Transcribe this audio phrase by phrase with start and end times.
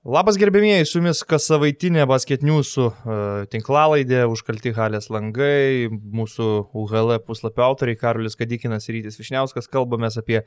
[0.00, 7.66] Labas gerbėmieji, su jumis kas savaitinė basketniusų uh, tinklalaidė, užkalti halės langai, mūsų UHL puslapio
[7.66, 10.38] autoriai Karolis Kadikinas ir Rytis Višniauskas, kalbamės apie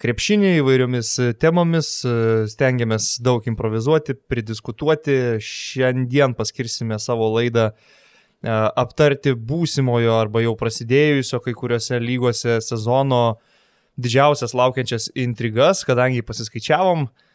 [0.00, 10.16] krepšinį įvairiomis temomis, uh, stengiamės daug improvizuoti, pridiskutuoti, šiandien paskirsime savo laidą uh, aptarti būsimojo
[10.22, 13.22] arba jau prasidėjusio kai kuriuose lygose sezono
[14.00, 17.25] didžiausias laukiančias intrigas, kadangi pasiskaičiavom, E,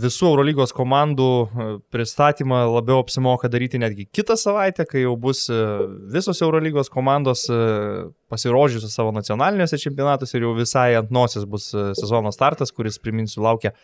[0.00, 5.58] visų Eurolygos komandų e, pristatymą labiau apsimoka daryti netgi kitą savaitę, kai jau bus e,
[6.12, 7.46] visos Eurolygos komandos
[8.30, 13.74] pasirodžiusios savo nacionaliniuose čempionatuose ir jau visai ant nosis bus sezono startas, kuris, priminsiu, laukia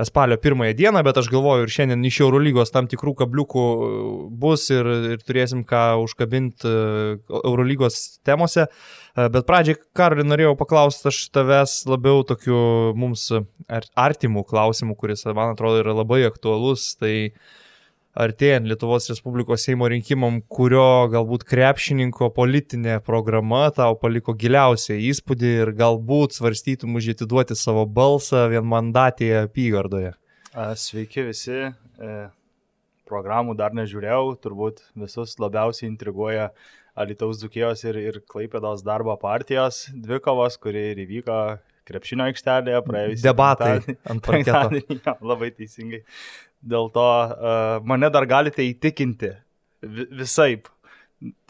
[0.00, 3.64] spalio pirmąją dieną, bet aš galvoju ir šiandien iš Eurolygos tam tikrų kabliukų
[4.42, 8.66] bus ir, ir turėsim ką užkabinti e, Eurolygos temose.
[8.66, 12.62] E, bet pradžiai, Karolį, norėjau paklausti aš tavęs labiau tokių
[12.98, 13.28] mums
[13.68, 16.94] artimų klausimų, kuris, man atrodo, yra labai aktualus.
[17.00, 17.60] Tai uh,
[18.12, 25.72] artėjant Lietuvos Respublikos Seimo rinkimam, kurio galbūt krepšininko politinė programa tau paliko giliausią įspūdį ir
[25.78, 30.12] galbūt svarstytum už atiduoti savo balsą vienmandatėje apygardoje.
[30.76, 32.14] Sveiki visi, e,
[33.08, 36.50] programų dar nežiūrėjau, turbūt visus labiausiai intriguoja
[36.92, 41.38] Alitaus Dukijos ir, ir Klaipėdos darbo partijos dvikovos, kuri ir įvyko
[41.88, 43.24] krepšinio aikštelėje praėjusią.
[43.24, 44.82] Debatai ant parketo.
[45.00, 46.02] Ja, labai teisingai.
[46.62, 49.32] Dėl to uh, mane dar galite įtikinti
[50.14, 50.70] visaip.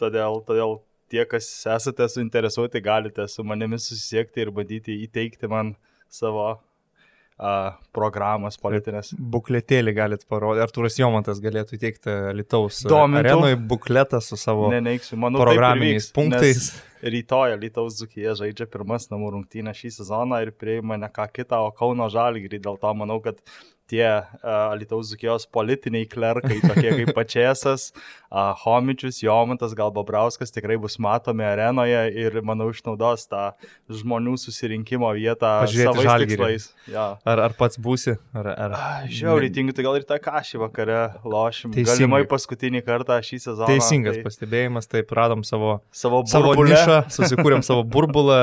[0.01, 0.79] Todėl, todėl
[1.13, 5.73] tie, kas esate suinteresuoti, galite su manimi susisiekti ir bandyti įteikti man
[6.13, 9.11] savo uh, programos politinės.
[9.17, 10.63] Bukletėlį galit parodyti.
[10.65, 16.71] Arturas Jomantas galėtų įteikti Lietuvos arenoje bukletą su savo Neneiksiu, manau, programiniais vyks, punktais.
[17.03, 21.73] Rytoj Lietuvos Zukija žaidžia pirmas namų rungtynę šį sezoną ir prieima ne ką kitą, o
[21.75, 22.61] Kauno Žalgirį.
[22.63, 23.41] Dėl to manau, kad
[23.89, 27.89] tie uh, Alitaus Zukijos politiniai klerkai, tokie kaip Pačiasas,
[28.31, 33.49] uh, Homičius, Jomantas, gal Bobrauskas tikrai bus matomi arenoje ir, manau, išnaudos tą
[33.91, 36.69] žmonių susirinkimo vietą savais tikslais.
[36.91, 37.07] Ja.
[37.27, 38.15] Ar, ar pats būsi?
[38.37, 38.77] Ar, ar...
[39.11, 41.75] Žiauriai tingiu, tai gal ir tą kažį vakare lošim.
[41.75, 41.99] Teisingai.
[41.99, 43.69] Galimai paskutinį kartą šį sezoną.
[43.69, 44.25] Teisingas tai...
[44.25, 48.41] pastebėjimas, taip radom savo, savo, savo nišą, susikūrėm savo burbulą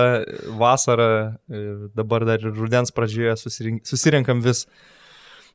[0.60, 1.10] vasarą,
[1.96, 4.66] dabar dar ir rudens pradžioje susirink, susirinkam vis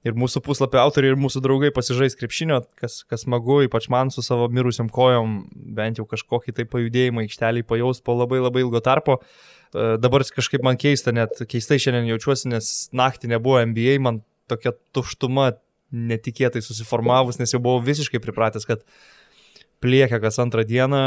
[0.06, 4.24] ir mūsų puslapio autoriai, ir mūsų draugai pasižais krepšinio, kas, kas smagu, ypač man su
[4.26, 5.40] savo mirusiam kojom,
[5.78, 9.18] bent jau kažkokį tai pajudėjimą aikštelį pajaus po labai labai ilgo tarpo.
[9.20, 14.22] E, dabar kažkaip man keista, net keistai šiandien jaučiuosi, nes naktį nebuvo NBA, man
[14.52, 15.56] tokia tuštuma
[15.96, 18.86] netikėtai susiformavus, nes jau buvau visiškai pripratęs, kad
[19.84, 21.02] pliekia kas antrą dieną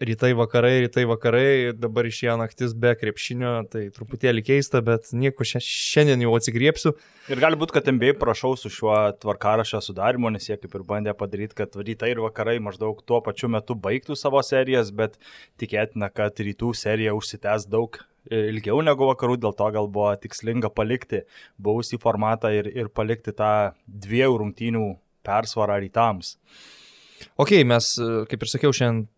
[0.00, 6.22] rytai vakarai, rytai vakarai, dabar išėjo naktis be krepšinio, tai truputėlį keista, bet nieko šiandien
[6.22, 6.92] jau atsigriepsiu.
[7.32, 11.16] Ir gali būti, kad MBA prašau su šiuo tvarkarašio sudarimu, nes jie kaip ir bandė
[11.18, 15.18] padaryti, kad rytai ir vakarai maždaug tuo pačiu metu baigtų savo serijas, bet
[15.58, 17.98] tikėtina, kad rytų serija užsitęs daug
[18.30, 21.24] ilgiau negu vakarų, dėl to gal buvo tikslinga palikti
[21.58, 24.88] buvusį formatą ir, ir palikti tą dviejų rungtynių
[25.26, 26.36] persvarą rytams.
[27.40, 27.96] Ok, mes,
[28.30, 29.08] kaip ir sakiau, šiandien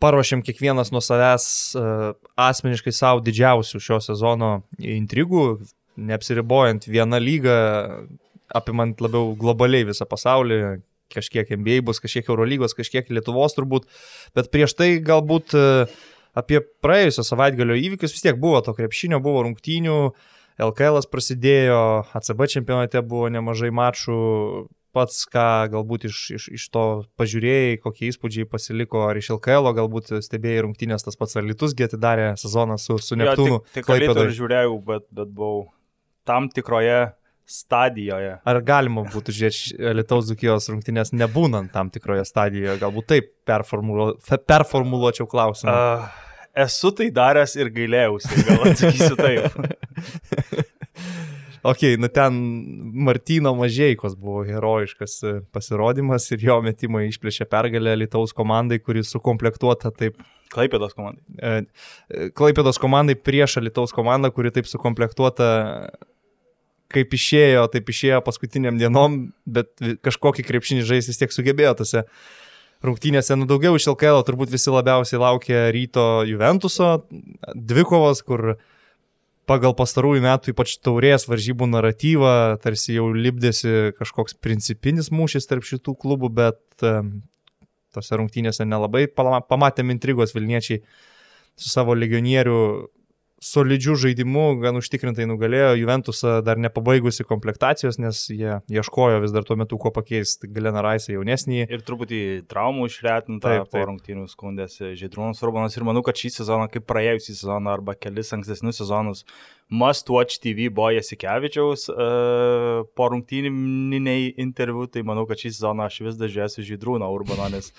[0.00, 1.46] paruošėm kiekvienas nuo savęs
[1.78, 5.60] uh, asmeniškai savo didžiausių šio sezono intrigų,
[6.00, 7.56] neapsiribojant vieną lygą,
[8.56, 13.88] apimant labiau globaliai visą pasaulį, kažkiek NBA bus, kažkiek Eurolygos, kažkiek Lietuvos turbūt,
[14.36, 16.00] bet prieš tai galbūt uh,
[16.38, 20.02] apie praėjusio savaitgalio įvykius vis tiek buvo to krepšinio, buvo rungtynių,
[20.60, 21.80] LKL prasidėjo,
[22.16, 24.20] ACB čempionate buvo nemažai mačų,
[24.94, 26.84] pats, ką galbūt iš, iš, iš to
[27.20, 32.78] pažiūrėjai, kokie įspūdžiai pasiliko, ar iš LKL, galbūt stebėjai rungtynės tas pats Alitus atidarė sezoną
[32.80, 33.60] su, su Neptūnu.
[33.60, 35.70] Ja, tik tik Alitus žiūrėjau, bet, bet buvau
[36.28, 37.10] tam tikroje
[37.50, 38.36] stadijoje.
[38.46, 42.78] Ar galima būtų žiūrėti Lietuvos Dukijos rungtynės nebūnant tam tikroje stadijoje?
[42.82, 44.12] Galbūt taip performuluo,
[44.46, 45.74] performuluočiau klausimą.
[45.74, 46.26] Uh,
[46.66, 50.66] esu tai daręs ir gailėjausi, gal atsakysiu taip.
[51.62, 52.32] Ok, nu ten
[52.92, 59.92] Martino Mažieikos buvo herojiškas e, pasirodymas ir jo metimai išplėšė pergalę Lietuvos komandai, kuri sukomplektuota
[59.92, 60.16] taip.
[60.50, 61.20] Klaipėdos komandai.
[61.36, 61.50] E,
[62.08, 65.50] e, Klaipėdos komandai prieš Lietuvos komandą, kuri taip sukomplektuota
[66.90, 72.06] kaip išėjo, taip išėjo paskutiniam dienom, bet kažkokį krepšinį žais vis tiek sugebėjo tose
[72.82, 76.96] rungtynėse, nu daugiau iš LKL turbūt visi labiausiai laukia ryto Juventuso
[77.52, 78.68] dvikovos, kur uh,
[79.50, 85.96] pagal pastarųjų metų ypač taurės varžybų naratyvą, tarsi jau libdėsi kažkoks principinis mūšis tarp šitų
[85.98, 86.86] klubų, bet
[87.94, 90.84] tose rungtynėse nelabai pamatėm intrigos Vilniečiai
[91.58, 92.60] su savo legionierių
[93.40, 95.72] solidžių žaidimų gan užtikrintai nugalėjo.
[95.80, 101.14] Juventusą dar nepabaigusi komplektacijos, nes jie ieškojo vis dar tuo metu, ko pakeisti Gleną Raisą
[101.14, 101.62] jaunesnį.
[101.72, 102.20] Ir truputį
[102.50, 107.72] traumų išretinta po rungtynių skundėsi Žydrūnas Urbanas ir manau, kad šį sezoną, kaip praėjusį sezoną
[107.72, 109.24] arba kelis ankstesnius sezonus,
[109.70, 116.00] Must Watch TV buvo Jasikevičiaus uh, po rungtyniniai interviu, tai manau, kad šį sezoną aš
[116.08, 117.70] vis dažėsiu Žydrūną Urbaną, nes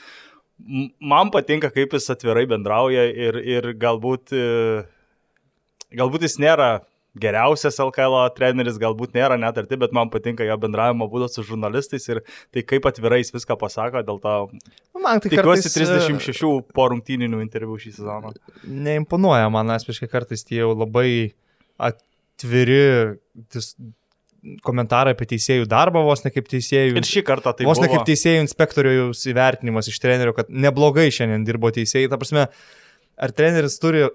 [0.97, 4.89] man patinka, kaip jis atvirai bendrauja ir, ir galbūt uh,
[5.97, 6.71] galbūt jis nėra
[7.19, 12.07] geriausias LKL treneris, galbūt nėra net arti, bet man patinka jo bendravimo būdas su žurnalistais
[12.07, 12.21] ir
[12.55, 16.87] tai kaip atvirai jis viską pasako, dėl to nu, man tai tikiuosi 36 e, po
[16.93, 18.31] rungtyninių interviu šį sezoną.
[18.63, 21.33] Neimponuoja man asmeniškai kartais tie jau labai
[21.81, 22.79] atviri
[23.51, 23.73] dis,
[24.65, 26.95] komentarai apie teisėjų darbą, vos ne kaip teisėjų.
[26.95, 31.43] Ir šį kartą tai vos ne kaip teisėjų inspektoriaus įvertinimas iš trenerio, kad neblogai šiandien
[31.45, 32.09] dirbo teisėjai.
[32.11, 32.47] Ta prasme,
[33.21, 34.07] ar treneris turi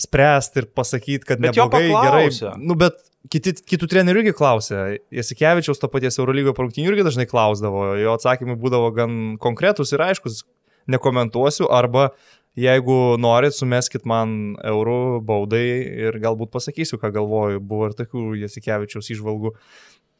[0.00, 2.26] spręsti ir pasakyti, kad bet neblogai, gerai.
[2.60, 2.98] Nu, bet
[3.30, 4.82] kiti, kitų trenerių irgi klausė.
[5.14, 7.92] Jasikevičiaus to paties Eurolygo parungtinių irgi dažnai klausdavo.
[8.00, 10.42] Jo atsakymai būdavo gan konkretus ir aiškus.
[10.90, 12.10] Nekomentuosiu arba
[12.58, 15.64] jeigu norit, sumeskit man eurų baudai
[16.08, 17.62] ir galbūt pasakysiu, ką galvoju.
[17.64, 19.54] Buvo ir tokių Jasikevičiaus išvalgų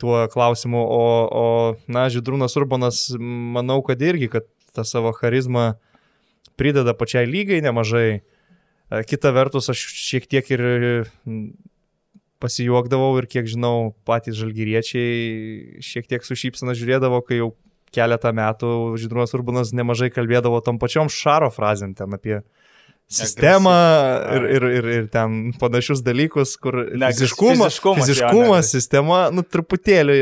[0.03, 0.81] tuo klausimu.
[0.83, 1.47] O, o
[1.93, 5.73] na, Židrūnas Urbanas, manau, kad irgi, kad tą savo charizmą
[6.57, 8.23] prideda pačiai lygai nemažai.
[9.09, 10.63] Kita vertus, aš šiek tiek ir
[12.43, 17.53] pasijuokdavau ir kiek žinau, patys žalgyriečiai šiek tiek su šypsena žiūrėdavo, kai jau
[17.95, 22.41] keletą metų Žydrūnas Urbanas nemažai kalbėdavo tom pačiom šaro frazėm ten apie
[23.13, 23.73] sistemą
[24.37, 29.45] ir, ir, ir, ir ten panašius dalykus, kur ne, fiziškumas, fiziškumas, fiziškumas jo, sistema, nu,
[29.45, 30.17] truputėlį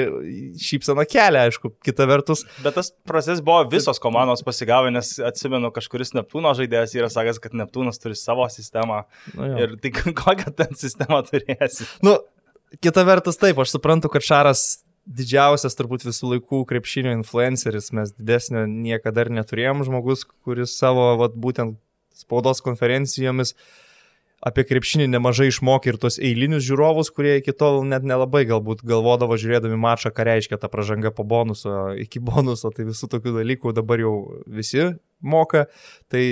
[0.60, 2.44] šypsana kelia, aišku, kita vertus.
[2.64, 7.56] Bet tas procesas buvo visos komandos pasigavę, nes atsimenu, kažkuris Neptūno žaidėjas yra sakęs, kad
[7.62, 9.04] Neptūnas turi savo sistemą.
[9.36, 9.64] Nu, jo.
[9.64, 9.94] ir tai
[10.24, 11.86] kokią ten sistemą turėsi.
[12.06, 12.18] Nu,
[12.82, 14.80] kita vertus, taip, aš suprantu, kad Šaras
[15.10, 21.34] didžiausias turbūt visų laikų krepšinio influenceris, mes didesnio niekada ir neturėjom žmogus, kuris savo, vat,
[21.34, 21.78] būtent
[22.20, 23.54] spaudos konferencijomis
[24.40, 29.36] apie krepšinį nemažai išmokė ir tos eilinius žiūrovus, kurie iki tol net nelabai galbūt galvodavo
[29.40, 34.00] žiūrėdami mačą, ką reiškia ta pažanga po bonuso, iki bonuso, tai visų tokių dalykų dabar
[34.00, 34.14] jau
[34.48, 35.66] visi moka.
[36.08, 36.24] Tai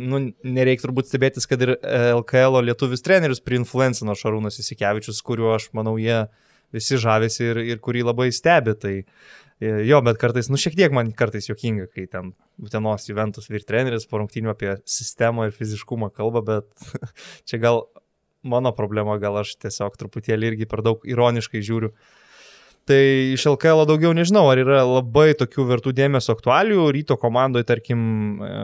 [0.00, 1.74] nu, nereikia turbūt stebėtis, kad ir
[2.20, 6.26] LKL lietuvis trenerius priinfluencino Šarūnas Isikevičius, kuriuo aš manau jie
[6.74, 8.76] visi žavisi ir, ir kurį labai stebi.
[8.76, 8.94] Tai
[9.60, 12.32] Jo, bet kartais, nu šiek tiek man kartais jokinga, kai ten
[12.64, 16.86] Utenos Juventus vyr treneris po rungtynių apie sistemą ir fiziškumą kalba, bet
[17.48, 17.82] čia gal
[18.40, 21.92] mano problema, gal aš tiesiog truputėlį irgi per daug ironiškai žiūriu.
[22.88, 23.00] Tai
[23.34, 26.86] iš LKL daugiau nežinau, ar yra labai tokių vertų dėmesio aktualių.
[26.96, 28.00] Ryto komandoje, tarkim,
[28.40, 28.54] e,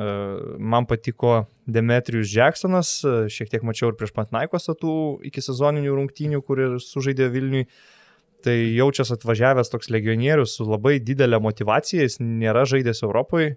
[0.57, 4.97] man patiko Demetrius Jacksonas, šiek tiek mačiau ir prieš Pantnaikos tų
[5.29, 7.69] iki sezoninių rungtynių, kur ir sužaidė Vilniui
[8.47, 13.57] tai jaučiasi atvažiavęs toks legionierius su labai didelė motivacija, jis nėra žaidęs Europoje,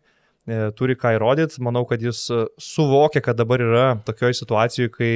[0.78, 5.14] turi ką įrodyti, manau, kad jis e, suvokia, kad dabar yra tokioje situacijoje, kai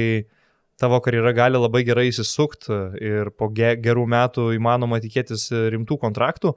[0.78, 6.54] tavo karjera gali labai gerai įsisukti ir po gerų metų įmanoma tikėtis rimtų kontraktų.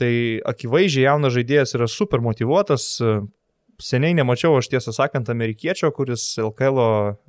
[0.00, 0.12] Tai
[0.52, 2.96] akivaizdžiai jaunas žaidėjas yra super motivuotas.
[3.80, 6.80] Seniai nemačiau aš tiesą sakant amerikiečio, kuris LKL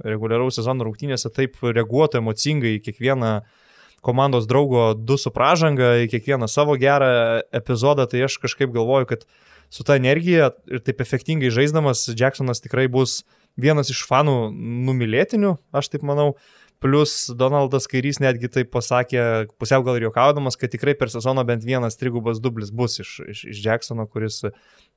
[0.08, 3.61] reguliaraus sezono rungtynėse taip reaguotų emocingai į kiekvieną uh,
[4.02, 9.26] komandos draugo du su pražanga kiekvieną savo gerą epizodą, tai aš kažkaip galvoju, kad
[9.70, 13.22] su ta energija ir taip efektingai žaisdamas Jacksonas tikrai bus
[13.62, 14.52] vienas iš fanų
[14.88, 16.34] numylėtinių, aš taip manau.
[16.82, 21.62] Plus Donaldas Kairys netgi taip pasakė, pusiau gal ir juokaudamas, kad tikrai per sezoną bent
[21.62, 24.40] vienas trigubas dublis bus iš, iš, iš Jacksono, kuris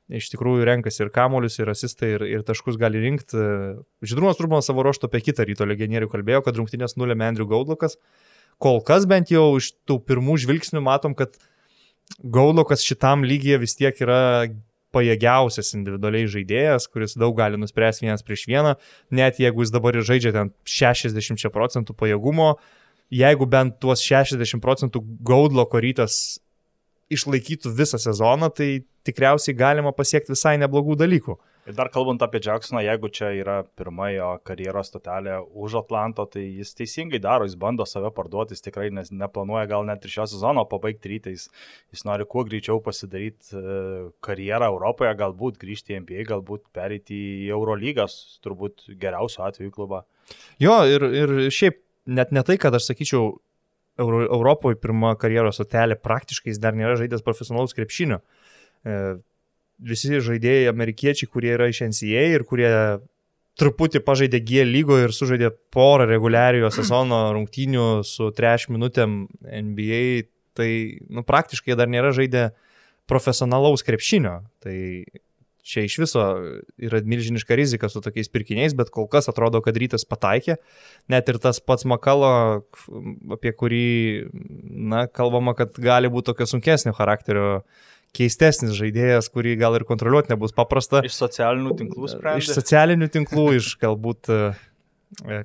[0.09, 3.37] iš tikrųjų renkasi ir kamolius, ir asistai, ir, ir taškus gali rinkti.
[4.01, 7.99] Žydrūnas Turbanas savo ruoštų apie kitą ryto legionierių kalbėjo, kad rungtynės nulėmė Andrew Gaudlukas.
[8.01, 8.24] Uh,
[8.63, 11.37] kol kas bent jau iš tų pirmų žvilgsnių matom, kad
[12.21, 14.47] Gaulokas šitam lygyje vis tiek yra
[14.95, 18.75] pajėgiausias individualiai žaidėjas, kuris daug gali nuspręsti vienas prieš vieną,
[19.11, 22.55] net jeigu jis dabar ir žaidžia ten 60 procentų pajėgumo,
[23.15, 26.39] jeigu bent tuos 60 procentų Gaudloko rytas
[27.13, 31.37] išlaikytų visą sezoną, tai tikriausiai galima pasiekti visai neblogų dalykų.
[31.65, 36.43] Ir dar kalbant apie Jacksoną, jeigu čia yra pirma jo karjeros stotelė už Atlanto, tai
[36.59, 40.27] jis teisingai daro, jis bando save parduoti, jis tikrai nes, neplanuoja gal net ir šio
[40.35, 41.47] sezono pabaigti rytais,
[41.95, 43.79] jis nori kuo greičiau pasidaryti e,
[44.25, 47.17] karjerą Europoje, galbūt grįžti į NBA, galbūt perėti
[47.47, 50.05] į Eurolygas, turbūt geriausiu atveju klubą.
[50.61, 51.81] Jo, ir, ir šiaip
[52.13, 53.39] net ne tai, kad aš sakyčiau,
[54.05, 58.21] Euro, Europoje pirma karjeros stotelė praktiškai jis dar nėra žaidęs profesionalaus krepšinio.
[59.83, 62.71] Visi žaidėjai amerikiečiai, kurie yra iš NCA ir kurie
[63.59, 70.05] truputį pažaidė G lygoje ir sužaidė porą reguliariojo sezono rungtynių su 3 minutėm NBA,
[70.55, 70.71] tai
[71.11, 72.49] nu, praktiškai dar nėra žaidę
[73.11, 74.41] profesionalaus krepšinio.
[74.65, 74.77] Tai
[75.65, 76.23] čia iš viso
[76.77, 80.59] yra milžiniška rizika su tokiais pirkiniais, bet kol kas atrodo, kad rytas pataikė.
[81.13, 82.31] Net ir tas pats Makalo,
[83.35, 83.89] apie kurį,
[84.93, 87.49] na, kalbama, kad gali būti tokio sunkesnio charakterio
[88.15, 91.03] keistesnis žaidėjas, kurį gal ir kontroliuoti nebus paprasta.
[91.07, 92.45] Iš socialinių tinklų sprendžia.
[92.45, 94.41] Iš socialinių tinklų, iš galbūt e,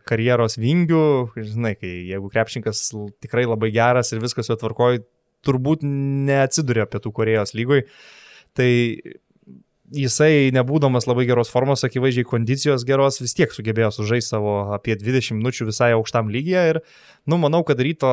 [0.10, 1.06] karjeros vingių,
[1.38, 2.84] žinai, kai jeigu krepšininkas
[3.24, 5.04] tikrai labai geras ir viskas jo tvarkoja,
[5.46, 7.86] turbūt neatsiduria Pietų Korejos lygoj.
[8.58, 8.70] Tai
[9.96, 15.40] jisai, nebūdamas labai geros formos, akivaizdžiai kondicijos geros, vis tiek sugebėjo sužaisti savo apie 20
[15.40, 16.82] minučių visai aukštam lygiai ir,
[17.30, 18.12] nu, manau, kad ryto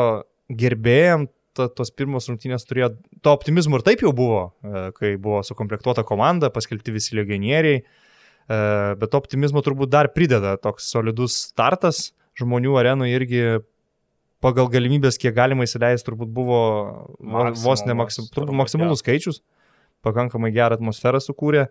[0.48, 2.90] gerbėjim to, tos pirmos rungtynės turėjo,
[3.24, 8.58] to optimizmo ir taip jau buvo, e, kai buvo sukomplektuota komanda, paskelbti visi legionieriai, e,
[9.00, 12.10] bet optimizmo turbūt dar prideda toks solidus startas.
[12.36, 13.42] Žmonių arenų irgi
[14.44, 16.58] pagal galimybės, kiek galima įsileisti, turbūt buvo
[17.16, 18.26] Maksimumas, vos ne maksim,
[18.60, 19.40] maksimalus skaičius,
[20.04, 21.70] pakankamai gerą atmosferą sukūrė.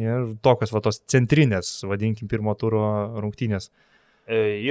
[0.00, 2.82] Ir tokios va tos centrinės, vadinkim, pirmo turo
[3.22, 3.68] rungtynės.
[3.70, 3.89] Uh,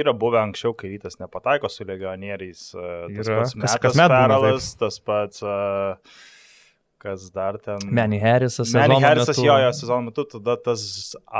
[0.00, 2.66] yra buvę anksčiau, kai rytas nepataiko su legionieriais.
[2.74, 3.40] E, tas yra.
[3.40, 5.42] pats Metas kas met Peralas, tas pats...
[5.46, 6.28] Uh,
[7.00, 7.78] kas dar ten.
[7.88, 8.74] Manny Harrisas.
[8.76, 9.46] Manny Harrisas metu.
[9.46, 10.82] jo, jo sezono metu, tada tas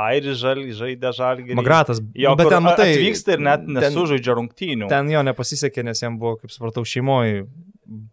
[0.07, 1.57] Airis žal, žaidė žalgį.
[1.59, 2.01] Magratas.
[2.17, 2.87] Jo, bet ten matai.
[2.95, 4.89] Atvyksta ir net nesužaidžia rungtynių.
[4.91, 7.45] Ten jo nepasisekė, nes jam buvo, kaip supratau, šeimoje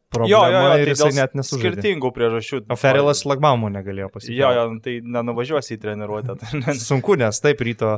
[0.09, 1.73] problema jo, jo, jo, ir tai jisai net nesužaidė.
[1.77, 2.61] Skirtingų priežasčių.
[2.73, 4.39] O Ferilas Lagbaumų negalėjo pasiekti.
[4.39, 6.37] Jo, jo, tai nenuvažiuosi į treniruotę.
[6.89, 7.97] Sunku, nes taip ryto.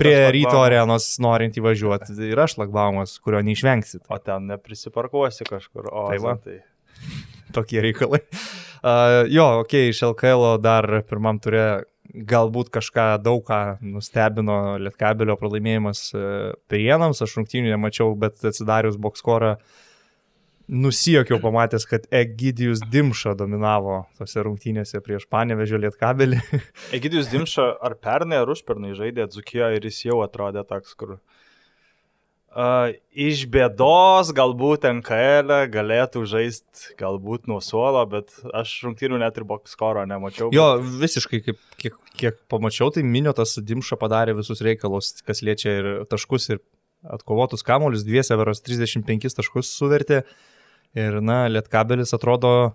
[0.00, 2.16] Prie ryto arenos norint įvažiuoti.
[2.30, 4.02] Ir aš Lagbaumas, kurio neišvengsi.
[4.08, 5.90] O ten neprisiparkuosi kažkur.
[5.92, 6.36] O, tai va.
[6.40, 6.58] Tai...
[7.54, 8.22] Tokie reikalai.
[8.80, 15.36] Uh, jo, okei, okay, iš LKL dar pirmam turė galbūt kažką daug ką nustebino Lietkabelio
[15.38, 16.24] pralaimėjimas uh,
[16.70, 19.76] Prienams, aš rungtynių nemačiau, bet atsidarius bokskorą uh,
[20.70, 26.38] nusijokiau pamatęs, kad Egidijus Dimša dominavo tose rungtynėse prieš Panevežio Lietkabelį.
[26.96, 32.92] Egidijus Dimša ar pernai ar užpernai žaidė Dzukijo ir jis jau atrodė toks, kur uh,
[33.10, 39.48] iš bėdos galbūt NKL e galėtų žaisti galbūt nuo suolo, bet aš rungtynių net ir
[39.50, 40.52] bokskoro nemačiau.
[40.54, 45.90] Jo, visiškai, kaip, kiek, kiek pamačiau, tai Miniotas Dimša padarė visus reikalus, kas liečia ir
[46.14, 46.62] taškus, ir
[47.10, 50.22] atkovotus kamolius, dviese veros 35 taškus suvertė.
[50.22, 50.46] Uh,
[50.98, 52.74] Ir, na, Lietkabelis atrodo,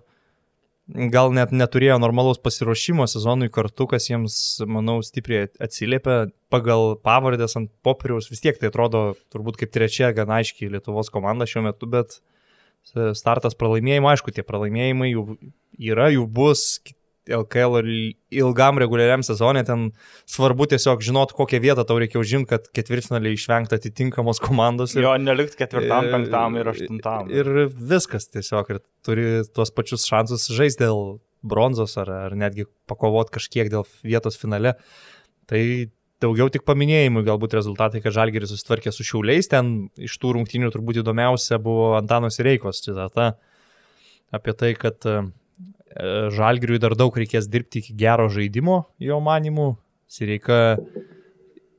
[1.12, 4.36] gal net neturėjo normalaus pasiruošimo sezonui kartu, kas jiems,
[4.70, 8.30] manau, stipriai atsiliepia pagal pavardės ant popieriaus.
[8.30, 12.20] Vis tiek tai atrodo turbūt kaip trečia gana aiškiai Lietuvos komanda šiuo metu, bet
[13.18, 15.26] startas pralaimėjimai, aišku, tie pralaimėjimai jų
[15.90, 16.78] yra, jų bus,
[17.26, 17.80] LKL
[18.38, 19.88] ilgam reguliariam sezonė, ten
[20.30, 24.94] svarbu tiesiog žinot, kokią vietą tau reikia užimti, kad ketvirtfinaliai išvengti atitinkamos komandos.
[24.96, 27.32] Ir, jo, nelikti ketvirtam, penktam ir aštuntam.
[27.34, 33.36] Ir viskas tiesiog, ir turi tuos pačius šansus žaisti dėl bronzos ar, ar netgi pakovoti
[33.38, 34.76] kažkiek dėl vietos finale.
[35.50, 35.62] Tai
[36.22, 41.02] daugiau tik paminėjimui galbūt rezultatai, kad Žalgeris susitvarkė su šiauliais, ten iš tų rungtynių turbūt
[41.02, 43.34] įdomiausia buvo Antanos Reikos citata
[44.34, 45.04] apie tai, kad
[46.36, 49.74] Žalgiriui dar daug reikės dirbti iki gero žaidimo, jo manimu.
[50.06, 50.76] Sireika,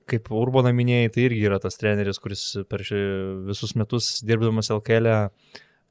[0.09, 2.83] kaip Urbana minėjai, tai irgi yra tas treneris, kuris per
[3.47, 5.17] visus metus dirbdamas LKL e,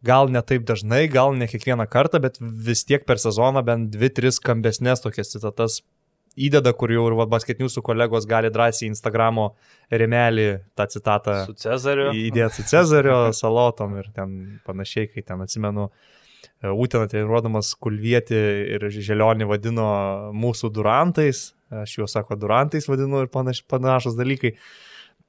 [0.05, 4.11] gal ne taip dažnai, gal ne kiekvieną kartą, bet vis tiek per sezoną bent dvi,
[4.13, 5.81] tris skambesnės tokias citatas
[6.37, 9.55] įdeda, kur jau ir basketinių kolegos gali drąsiai Instagramo
[9.89, 11.39] remelį tą citatą.
[11.49, 12.11] Su Cezariu.
[12.13, 15.89] Įdėti su Cezario, salotom ir ten panašiai, kai ten atsimenu.
[15.89, 16.16] Uh,
[16.67, 18.41] Ūteną treniruodamas Kulvietį
[18.77, 19.87] ir Želionį vadino
[20.35, 24.57] mūsų durantais, aš juos sako durantais vadinu ir panaš, panašus dalykai.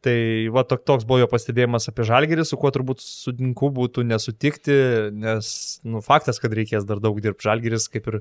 [0.05, 0.17] Tai
[0.53, 4.75] va tok, toks buvo jo pastebėjimas apie žalgerį, su kuo turbūt sutinku būtų nesutikti,
[5.11, 5.49] nes
[5.83, 7.47] nu, faktas, kad reikės dar daug dirbti.
[7.49, 8.19] Žalgeris, kaip ir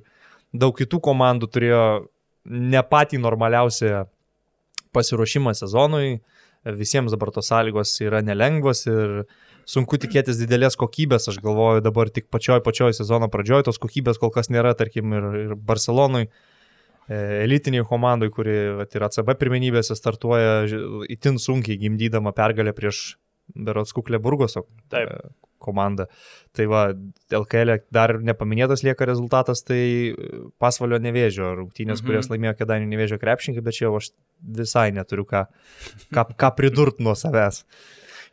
[0.57, 1.83] daug kitų komandų, turėjo
[2.49, 4.07] ne patį normaliausią
[4.97, 6.21] pasiruošimą sezonui.
[6.75, 9.23] Visiems dabar tos sąlygos yra nelengvos ir
[9.67, 14.33] sunku tikėtis didelės kokybės, aš galvoju dabar tik pačioj pačioj sezono pradžioj, tos kokybės kol
[14.35, 20.65] kas nėra, tarkim, ir, ir Barcelonui, e, elitiniai komandai, kuri vat, ir ACB pirmenybėse startuoja
[21.13, 23.17] itin sunkiai gimdydama pergalę prieš
[23.55, 25.11] Berots Kuklė Burgoso Taip.
[25.11, 26.07] E, komandą.
[26.57, 26.83] Tai va,
[27.33, 30.15] LKL e dar nepaminėtas lieka rezultatas, tai
[30.63, 32.09] pasvalio nevėžio rungtynės, mhm.
[32.09, 34.11] kurias laimėjo Kedanį nevėžio krepšininkai, bet čia jau aš
[34.61, 35.47] visai neturiu ką,
[36.15, 37.65] ką, ką pridurti nuo savęs.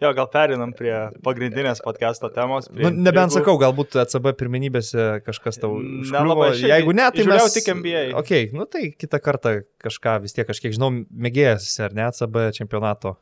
[0.01, 0.91] Jo, gal perinam prie
[1.23, 2.65] pagrindinės podcast'o temos.
[2.73, 3.37] Nu, nebent jeigu...
[3.37, 5.77] sakau, galbūt ECB pirmenybėse kažkas tau.
[5.79, 6.49] Nelabai.
[6.59, 7.53] Jeigu ne, tai mes...
[7.55, 8.01] tik NBA.
[8.19, 9.53] Ok, nu tai kitą kartą
[9.83, 13.15] kažką vis tiek, kažkiek žinau, mėgėjas, ar ne ECB čempionato.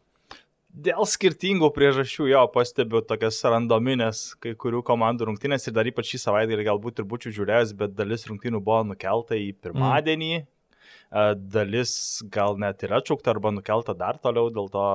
[0.72, 6.22] Dėl skirtingų priežasčių jo pastebiu tokias randominės kai kurių komandų rungtynės ir dar ypač šį
[6.24, 11.42] savaitgalį galbūt ir būčiau žiūrėjęs, bet dalis rungtynių buvo nukelta į pirmadienį, mm.
[11.52, 11.94] dalis
[12.32, 14.86] gal net yra atšaukta arba nukelta dar toliau, dėl to...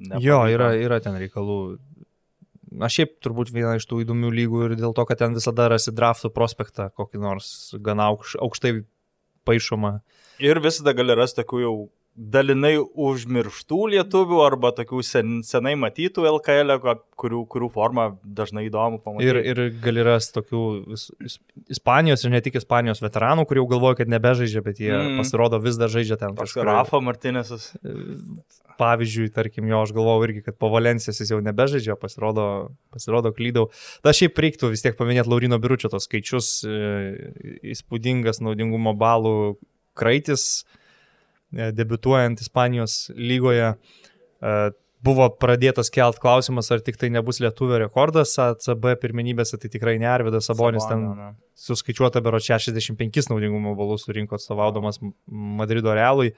[0.00, 0.24] Nepavyko.
[0.24, 1.58] Jo, yra, yra ten reikalų.
[2.88, 5.92] Aš šiaip turbūt viena iš tų įdomių lygų ir dėl to, kad ten visada rasi
[5.92, 7.52] draftų prospektą, kokį nors
[7.84, 8.78] gana aukš, aukštai
[9.48, 9.98] paaišomą.
[10.40, 11.76] Ir visada gali rasti tokių jau
[12.18, 16.72] dalinai užmirštų lietuvių arba tokių sen, senai matytų LKL,
[17.18, 19.28] kurių, kurių formą dažnai įdomu pamatyti.
[19.30, 20.62] Ir, ir gali rasti tokių
[21.70, 25.20] Ispanijos ir ne tik Ispanijos veteranų, kurie jau galvoja, kad nebežaidžia, bet jie mm.
[25.22, 26.34] pasirodo vis dar žaidžia ten.
[26.38, 27.70] Kažkur Rafa Martinėsas.
[28.78, 32.48] Pavyzdžiui, tarkim, jo, aš galvojau irgi, kad po Valencijos jis jau nebežaidžia, pasirodo,
[32.94, 33.68] pasirodo klydau.
[34.06, 39.34] Da šiaip reiktų vis tiek paminėti Laurino Biručio tos skaičius, e, įspūdingas naudingumo balų
[39.98, 40.77] kraitis, E,
[41.50, 43.72] debituojant Ispanijos lygoje.
[43.74, 44.54] E,
[45.04, 50.08] buvo pradėtas kelt klausimas, ar tik tai nebus lietuvio rekordas ACB pirmenybėse, tai tikrai ne
[50.10, 51.28] Arvidas Sabonis ten ne.
[51.58, 56.34] suskaičiuota bero 65 naudingumo balų surinko atstovaudamas Madrido Realui.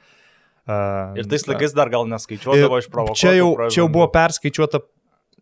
[0.69, 3.21] Uh, ir tais laikais dar gal neskaičiuodavo iš provokacijų.
[3.21, 4.83] Čia, jau, čia jau buvo perskaičiuota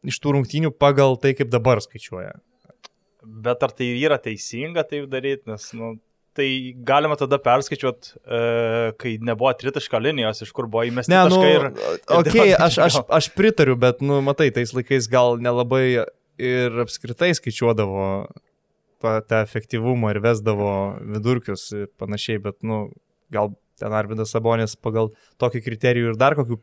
[0.09, 2.37] iš tų rungtynių pagal tai, kaip dabar skaičiuoja.
[3.29, 5.97] Bet ar tai yra teisinga taip daryti, nes, nu,
[6.39, 6.49] tai
[6.87, 8.41] galima tada perskaičiuot, e,
[9.01, 11.67] kai nebuvo tritaško linijos, iš kur buvo įmesti ne, nu, ir...
[12.21, 15.85] Okay, aš, aš, aš pritariu, bet, nu, matai, tais laikais gal nelabai
[16.39, 18.07] ir apskritai skaičiuodavo
[19.03, 20.73] tą, tą efektyvumą ir vesdavo
[21.17, 22.87] vidurkius ir panašiai, bet, nu,
[23.35, 26.59] gal ten Arvidas Sabonis pagal tokį kriterijų ir dar kokių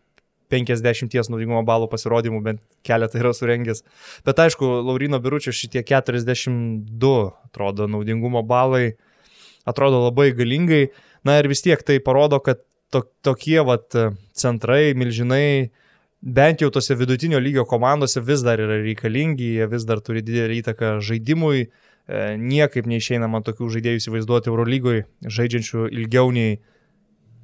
[0.51, 3.82] 50 naudingumo balų pasirodymų bent keletą yra surengęs.
[4.27, 7.13] Bet aišku, Laurino Biručio šitie 42
[7.48, 8.94] atrodo naudingumo balai
[9.65, 10.88] atrodo labai galingai.
[11.25, 12.62] Na ir vis tiek tai parodo, kad
[12.93, 13.95] to, tokie vat,
[14.38, 15.72] centrai, milžinai,
[16.22, 20.62] bent jau tose vidutinio lygio komandose vis dar yra reikalingi, jie vis dar turi didelį
[20.62, 21.65] įtaką žaidimui.
[22.05, 26.60] E, niekaip neišeina man tokių žaidėjų įsivaizduoti Eurolygoje, žaidžiančių ilgiau nei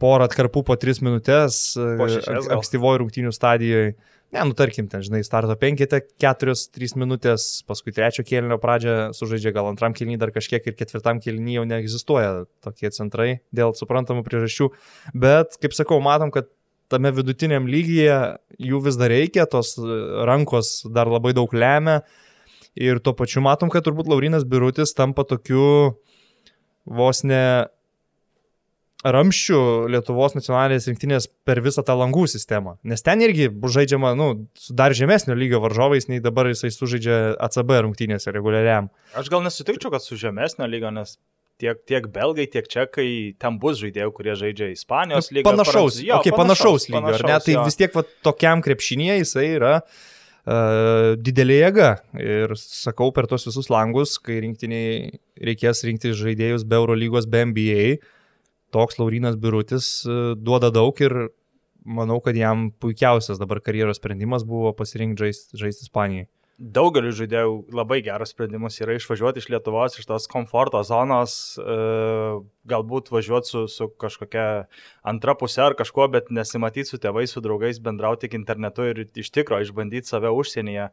[0.01, 3.93] porą atkarpų po tris minutės, ankstyvojo rungtynių stadijoje.
[4.31, 9.51] Ne, nu tarkim, ten, žinai, starto penkite, keturios, trys minutės, paskui trečio kėlinio pradžią sužaidžia,
[9.57, 12.29] gal antram kėlinį dar kažkiek ir ketvirtam kėlinį jau neegzistuoja
[12.63, 14.70] tokie centrai dėl suprantamų priežasčių.
[15.11, 16.48] Bet, kaip sakau, matom, kad
[16.91, 18.15] tame vidutiniam lygyje
[18.72, 19.75] jų vis dar reikia, tos
[20.27, 22.00] rankos dar labai daug lemia.
[22.79, 25.98] Ir tuo pačiu matom, kad turbūt Laurinas Birutis tampa tokiu
[26.87, 27.67] vos ne
[29.05, 29.59] ramščių
[29.92, 32.75] Lietuvos nacionalinės rinktinės per visą tą langų sistemą.
[32.87, 37.20] Nes ten irgi bus žaidžiama, nu, su dar žemesnio lygio varžovais, nei dabar jisai sužaidžia
[37.42, 38.92] ACB rungtynėse reguliariam.
[39.18, 41.18] Aš gal nesutikčiau, kad su žemesnio lygio, nes
[41.61, 43.09] tiek, tiek belgai, tiek čekai,
[43.42, 45.50] ten bus žaidėjų, kurie žaidžia Ispanijos lygio.
[45.50, 47.42] Panašaus, jo, okay, panašaus, panašaus lygio, panašaus, ar ne?
[47.48, 47.68] Tai jo.
[47.70, 51.92] vis tiek va, tokiam krepšinėje jisai yra uh, didelė jėga.
[52.22, 57.85] Ir sakau, per tos visus langus, kai rinktiniai reikės rinkti žaidėjus be Eurolygos, be NBA,
[57.98, 58.18] uh,
[58.74, 61.16] toks Laurinas Birutis e, duoda daug ir
[61.86, 66.29] manau, kad jam puikiausias dabar karjeros sprendimas buvo pasirinkti žaisti žaist Ispanijai
[66.61, 71.77] daugeliu žaidėjų labai geras sprendimas yra išvažiuoti iš Lietuvos, iš tos komforto zonos, e,
[72.69, 74.45] galbūt važiuoti su, su kažkokia
[75.07, 79.31] antra pusė ar kažkuo, bet nesimatyti su tėvais, su draugais, bendrauti tik internetu ir iš
[79.33, 80.91] tikro išbandyti save užsienyje.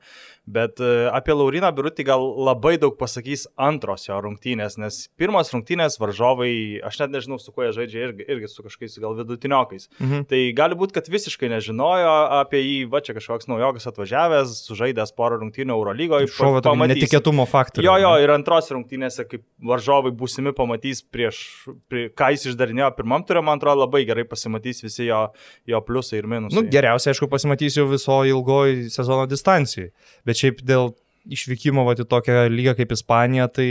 [0.48, 6.00] Bet e, apie Lauriną Birutį gal labai daug pasakys antros jo rungtynės, nes pirmos rungtynės
[6.00, 9.90] varžovai, aš net nežinau, su kuo jie žaidžia, irgi, irgi su kažkokiais gal vidutiniokais.
[10.00, 10.24] Mhm.
[10.32, 15.42] Tai gali būti, kad visiškai nežinojo apie jį, va čia kažkoks naujokas atvažiavęs, sužaidęs porą
[15.42, 16.28] rungtynių rungtynių Eurolygoje.
[16.30, 17.86] Šovė tokį netikėtumo faktorių.
[17.86, 21.40] Jo, jo, ir antros rungtynėse, kaip varžovai būsimi pamatys prieš,
[21.88, 25.28] prie, ką jis išdarinėjo pirmam turė, man atrodo, labai gerai pasimatys visi jo,
[25.66, 26.56] jo pliusai ir minusai.
[26.58, 29.90] Nu, geriausiai, aišku, pasimatys jau viso ilgoji sezono distancijai.
[30.28, 30.94] Bet šiaip dėl
[31.28, 33.68] išvykimo va, į tokią lygą kaip Ispanija, tai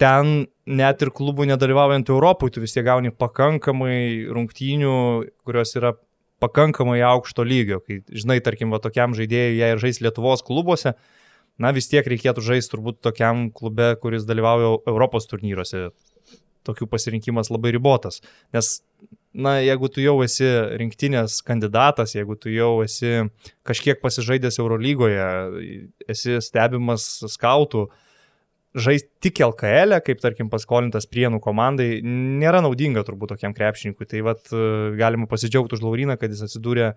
[0.00, 4.94] ten net ir klubų nedalyvaujant Europoje, tu vis tiek gauni pakankamai rungtynių,
[5.44, 5.94] kurios yra
[6.42, 10.94] pakankamai aukšto lygio, kai, žinai, tarkim, va, tokiam žaidėjui, jei ir žais Lietuvos klubuose,
[11.60, 15.90] na vis tiek reikėtų žaisti turbūt tokiam klube, kuris dalyvauja Europos turnyruose.
[16.68, 18.20] Tokių pasirinkimas labai ribotas.
[18.52, 18.82] Nes,
[19.32, 20.48] na, jeigu tu jau esi
[20.80, 23.30] rinktinės kandidatas, jeigu tu jau esi
[23.64, 25.24] kažkiek pasižaidęs Eurolygoje,
[26.12, 28.06] esi stebimas skautų, uh,
[28.74, 34.08] žaisti tik LKL, e, kaip tarkim paskolintas prienų komandai, nėra naudinga turbūt tokiam krepšininkui.
[34.10, 34.52] Tai vad
[35.00, 36.94] galima pasidžiaugti už Lauriną, kad jis atsidūrė e,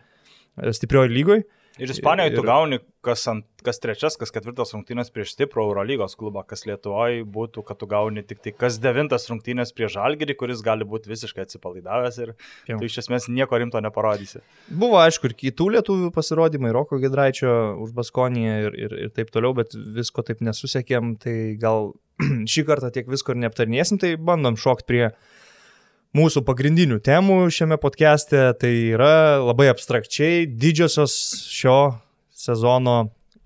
[0.75, 1.45] stiprioji lygoje
[1.81, 2.35] Ir Ispanijoje ir...
[2.37, 7.23] tu gauni kas, ant, kas trečias, kas ketvirtas rungtynės prieš stiprų Eurolygos klubą, kas Lietuvoje
[7.33, 11.47] būtų, kad tu gauni tik tai kas devintas rungtynės prieš Žalgirį, kuris gali būti visiškai
[11.47, 12.35] atsipalaidavęs ir
[12.69, 12.77] Jau.
[12.77, 14.43] tu iš esmės nieko rimto neparodysi.
[14.69, 19.55] Buvo aišku ir kitų lietuvių pasirodymai, Roko Gedraičio už Baskoniją ir, ir, ir taip toliau,
[19.57, 21.95] bet visko taip nesusiekėm, tai gal
[22.53, 25.07] šį kartą tiek visko ir neaptarnėsim, tai bandom šokti prie
[26.17, 31.15] mūsų pagrindinių temų šiame podcast'e, tai yra labai abstrakčiai didžiosios
[31.49, 31.77] šio
[32.29, 32.97] sezono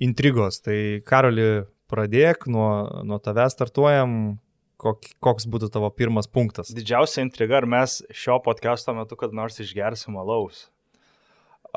[0.03, 0.59] intrigos.
[0.65, 0.77] Tai
[1.07, 2.69] Karoli, pradėk, nuo,
[3.07, 4.37] nuo tavęs startuojam,
[4.81, 6.73] kok, koks būtų tavo pirmas punktas.
[6.75, 10.67] Didžiausia intriga, ar mes šio podcast'o metu kad nors išgersim alaus?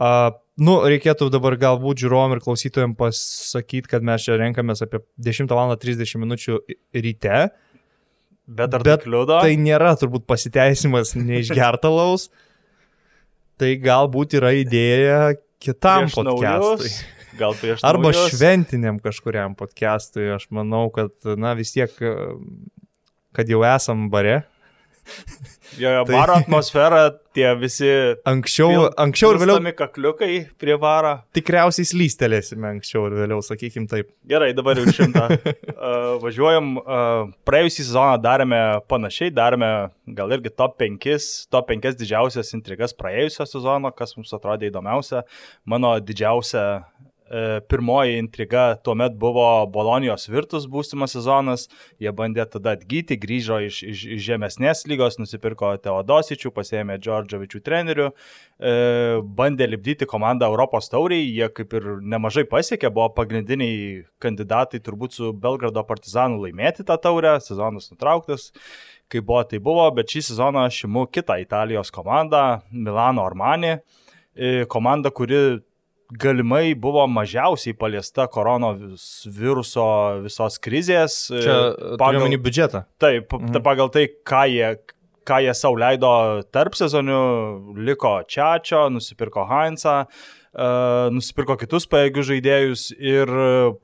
[0.01, 5.51] Uh, nu, reikėtų dabar galbūt žiūrovom ir klausytojams pasakyti, kad mes čia renkamės apie 10
[5.55, 5.75] val.
[5.77, 6.39] 30 min.
[6.95, 7.41] ryte.
[8.51, 9.39] Bet ar Bet tai kliudo?
[9.39, 12.29] Tai nėra turbūt pasiteisimas neišgerta laus.
[13.61, 16.91] tai galbūt yra idėja kitam prieš podcastui.
[16.91, 17.01] Naujus,
[17.41, 18.33] gal prieš Arba naujus.
[18.35, 20.31] šventiniam kažkuriam podcastui.
[20.35, 21.93] Aš manau, kad, na vis tiek,
[23.37, 24.41] kad jau esam bare.
[25.79, 26.15] Jo, jo, tai...
[26.17, 27.03] baro atmosfera,
[27.35, 27.89] tie visi.
[28.29, 29.73] Anksčiau, pil, anksčiau ir vėliau.
[29.79, 31.13] kakliukai prie baro.
[31.37, 34.11] Tikriausiai slystelėsime anksčiau ir vėliau, sakykim taip.
[34.31, 35.29] Gerai, dabar jau šimtą.
[35.31, 38.61] uh, važiuojam, uh, praėjusį sezoną darėme
[38.91, 39.71] panašiai, darėme
[40.19, 45.23] gal irgi top 5, top 5 didžiausias intrigas praėjusio sezono, kas mums atrodė įdomiausia.
[45.71, 46.67] Mano didžiausia
[47.71, 51.69] pirmoji intriga tuomet buvo Bolonijos virtus būsimas sezonas,
[52.03, 58.09] jie bandė tada atgyti, grįžo iš, iš, iš žemesnės lygos, nusipirko Teodosičių, pasėmė Džordžovičių trenerių,
[58.11, 58.75] e,
[59.23, 65.33] bandė lipdyti komandą Europos tauriai, jie kaip ir nemažai pasiekė, buvo pagrindiniai kandidatai turbūt su
[65.33, 68.51] Belgrado partizanu laimėti tą taurę, sezonas nutrauktas
[69.11, 73.77] kai buvo, tai buvo, bet šį sezoną aš imu kitą Italijos komandą, Milano Armani,
[74.35, 75.61] e, komanda, kuri
[76.11, 79.87] galimai buvo mažiausiai paliesta koronaviruso
[80.25, 81.21] visos krizės.
[81.31, 81.59] Čia
[82.01, 82.85] pagal minį biudžetą.
[83.03, 83.63] Taip, mhm.
[83.67, 84.75] pagal tai, ką jie,
[85.29, 86.13] ką jie savo leido
[86.53, 87.23] tarp sezonių,
[87.87, 90.05] liko Čiačio, nusipirko Heinzą.
[90.05, 90.41] Uh,
[91.15, 93.31] nusipirko kitus pajėgius žaidėjus ir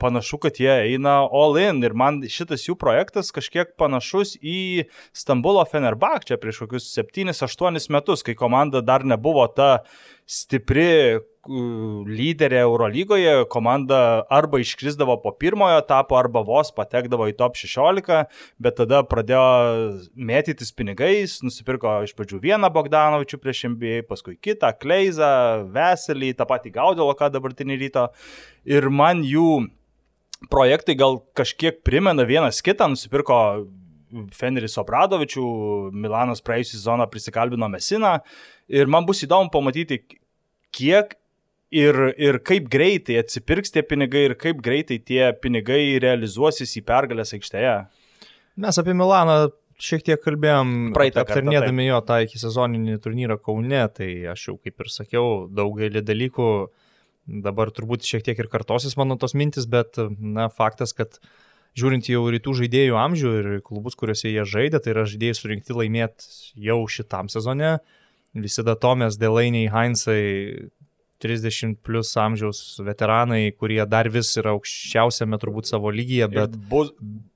[0.03, 1.79] panašu, kad jie eina all in.
[1.87, 8.27] Ir man šitas jų projektas kažkiek panašus į Stambulo Fenerbak čia prieš kokius 7-8 metus,
[8.27, 9.87] kai komanda dar nebuvo ta
[10.27, 18.27] stipri, lyderė Eurolygoje, komanda arba iškrisdavo po pirmojo etapo, arba vos patekdavo į top 16,
[18.59, 19.45] bet tada pradėjo
[20.19, 25.31] mėtytis pinigais, nusipirko iš pradžių vieną Bogdanovičių prieš MBA, paskui kitą, Kleizą,
[25.75, 28.09] Veselį, tą patį Gaudėlo, ką dabartinį ryto.
[28.67, 29.69] Ir man jų
[30.51, 33.39] projektai gal kažkiek primena vienas kitą, nusipirko
[34.37, 35.47] Feneris Obradovičių,
[35.95, 38.17] Milanas praėjusią sezoną prisikalbino Mesiną
[38.69, 40.01] ir man bus įdomu pamatyti,
[40.75, 41.17] kiek
[41.75, 47.35] ir, ir kaip greitai atsipirks tie pinigai ir kaip greitai tie pinigai realizuosis į pergalės
[47.37, 47.77] aikštėje.
[48.63, 49.51] Mes apie Milaną
[49.83, 54.85] šiek tiek kalbėjom, praeitą aptarnėdami jo tą iki sezoninį turnyrą Kaune, tai aš jau kaip
[54.85, 56.51] ir sakiau, daugelį dalykų
[57.47, 61.19] dabar turbūt šiek tiek ir kartosis mano tos mintis, bet na, faktas, kad
[61.77, 66.57] žiūrint jau rytų žaidėjų amžių ir klubus, kuriuose jie žaidė, tai yra žaidėjai surinkti laimėti
[66.69, 67.77] jau šitam sezone.
[68.37, 70.71] Visi datomės, Delainiai, Heinzai,
[71.19, 76.57] 30 plus amžiaus veteranai, kurie dar vis yra aukščiausiame turbūt savo lygyje, bet...
[76.69, 76.91] Bus,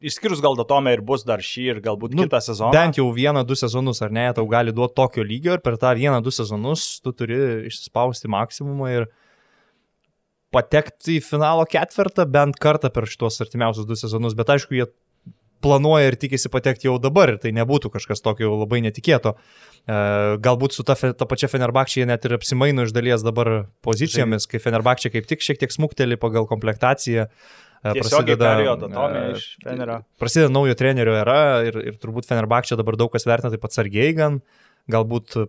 [0.04, 2.74] išskyrus gal datomę ir bus dar šį ir galbūt nu, kitą sezoną.
[2.76, 5.94] Bent jau vieną, du sezonus ar ne, tau gali duoti tokio lygio ir per tą
[5.96, 9.08] vieną, du sezonus tu turi išspausti maksimumą ir
[10.54, 14.88] patekti į finalo ketvirtą bent kartą per šitos artimiausius du sezonus, bet aišku, jie
[15.60, 19.34] planuoja ir tikisi patekti jau dabar ir tai nebūtų kažkas tokio labai netikėto.
[19.36, 19.96] E,
[20.42, 23.52] galbūt su ta, ta pačia Fenerbakčia net ir apsimaino iš dalies dabar
[23.84, 27.28] pozicijomis, kai Fenerbakčia kaip tik šiek tiek smukteli pagal komplektaciją.
[27.80, 33.52] E, prasideda, e, prasideda naujo trenerio era ir, ir turbūt Fenerbakčia dabar daug kas vertina
[33.52, 34.40] taip pat sargiai gan.
[34.90, 35.42] Galbūt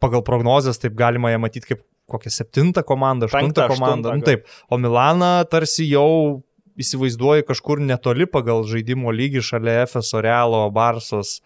[0.00, 4.14] pagal prognozes taip galima ją matyti kaip kokią septintą komandą, aštuntą komandą.
[4.18, 4.46] Nu, taip.
[4.68, 6.42] O Milaną tarsi jau
[6.80, 11.38] įsivaizduoju kažkur netoli pagal žaidimo lygį šalia FSO Realo, Barsos.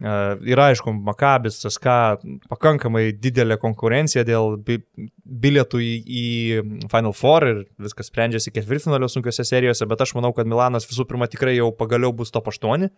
[0.00, 0.12] E,
[0.48, 1.96] yra aišku, Makabis, SK,
[2.48, 6.26] pakankamai didelė konkurencija dėl bilietų į, į
[6.92, 11.28] Final Four ir viskas sprendžiasi ketvirtfinalio sunkiose serijose, bet aš manau, kad Milanas visų pirma
[11.30, 12.92] tikrai jau pagaliau bus top 8 e,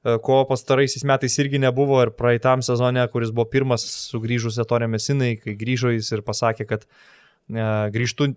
[0.00, 5.56] ko pastaraisiais metais irgi nebuvo ir praeitam sezone, kuris buvo pirmas sugrįžus Etorė Mesinai, kai
[5.60, 8.30] grįžo jis ir pasakė, kad e, grįžtų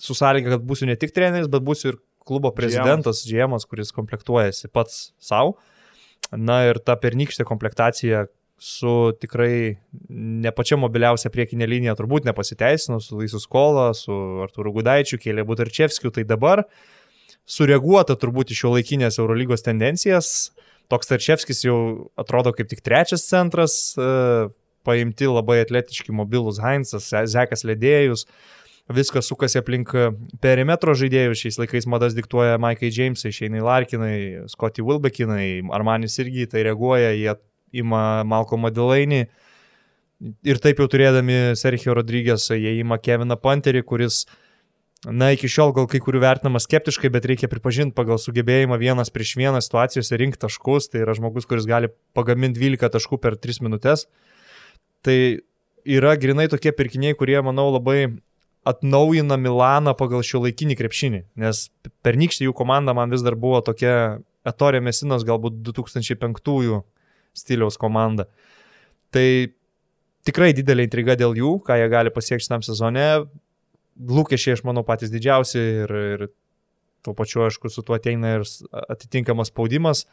[0.00, 4.70] su sąlyga, kad būsiu ne tik treneris, bet būsiu ir klubo prezidentas, Žiemas, kuris komplektuojasi
[4.74, 5.56] pats savo.
[6.30, 8.26] Na ir ta pernykštė komplektacija
[8.60, 9.78] su tikrai
[10.10, 14.12] ne pačia mobiliausia priekinė linija turbūt nepasiteisino, su Laisus Kola, su
[14.44, 16.66] Arturu Gudaičiu, Kėlė Butarčevskiu, tai dabar
[17.48, 20.50] sureaguota turbūt iš šio laikinės Eurolygos tendencijas.
[20.90, 21.76] Toks Tarčevskis jau
[22.18, 24.06] atrodo kaip tik trečias centras, e,
[24.86, 28.24] paimti labai atletiški mobilus Heinzas, Zekas Ledėjus,
[28.90, 29.92] viskas sukasi aplink
[30.42, 34.16] perimetro žaidėjus, šiais laikais madas diktuoja Maikai Jamesai, Šeinai Larkinai,
[34.50, 37.36] Scotty Wilbekinai, Armanis irgi tai reaguoja, jie
[37.84, 39.24] ima Malcolmą Delainį.
[40.44, 44.24] Ir taip jau turėdami Sergio Rodrygės, jie ima Keviną Panterį, kuris,
[45.08, 49.36] na, iki šiol gal kai kurių vertinamas skeptiškai, bet reikia pripažinti pagal sugebėjimą vienas prieš
[49.40, 54.04] vieną situacijose rinkti taškus, tai yra žmogus, kuris gali pagaminti 12 taškų per 3 minutės.
[55.06, 55.16] Tai
[55.88, 58.20] yra grinai tokie pirkiniai, kurie, manau, labai
[58.68, 61.68] atnaujina Milaną pagal šio laikinį krepšinį, nes
[62.04, 66.82] pernykštė jų komanda man vis dar buvo tokia Etorė Mesinos galbūt 2005
[67.36, 68.26] stiliaus komanda.
[69.12, 69.26] Tai
[70.28, 73.06] tikrai didelė intriga dėl jų, ką jie gali pasiekti šitam sezone.
[74.00, 76.26] Lūkesčiai, aš manau, patys didžiausi ir, ir
[77.04, 78.48] tuo pačiu, aišku, su tuo ateina ir
[78.88, 80.06] atitinkamas spaudimas.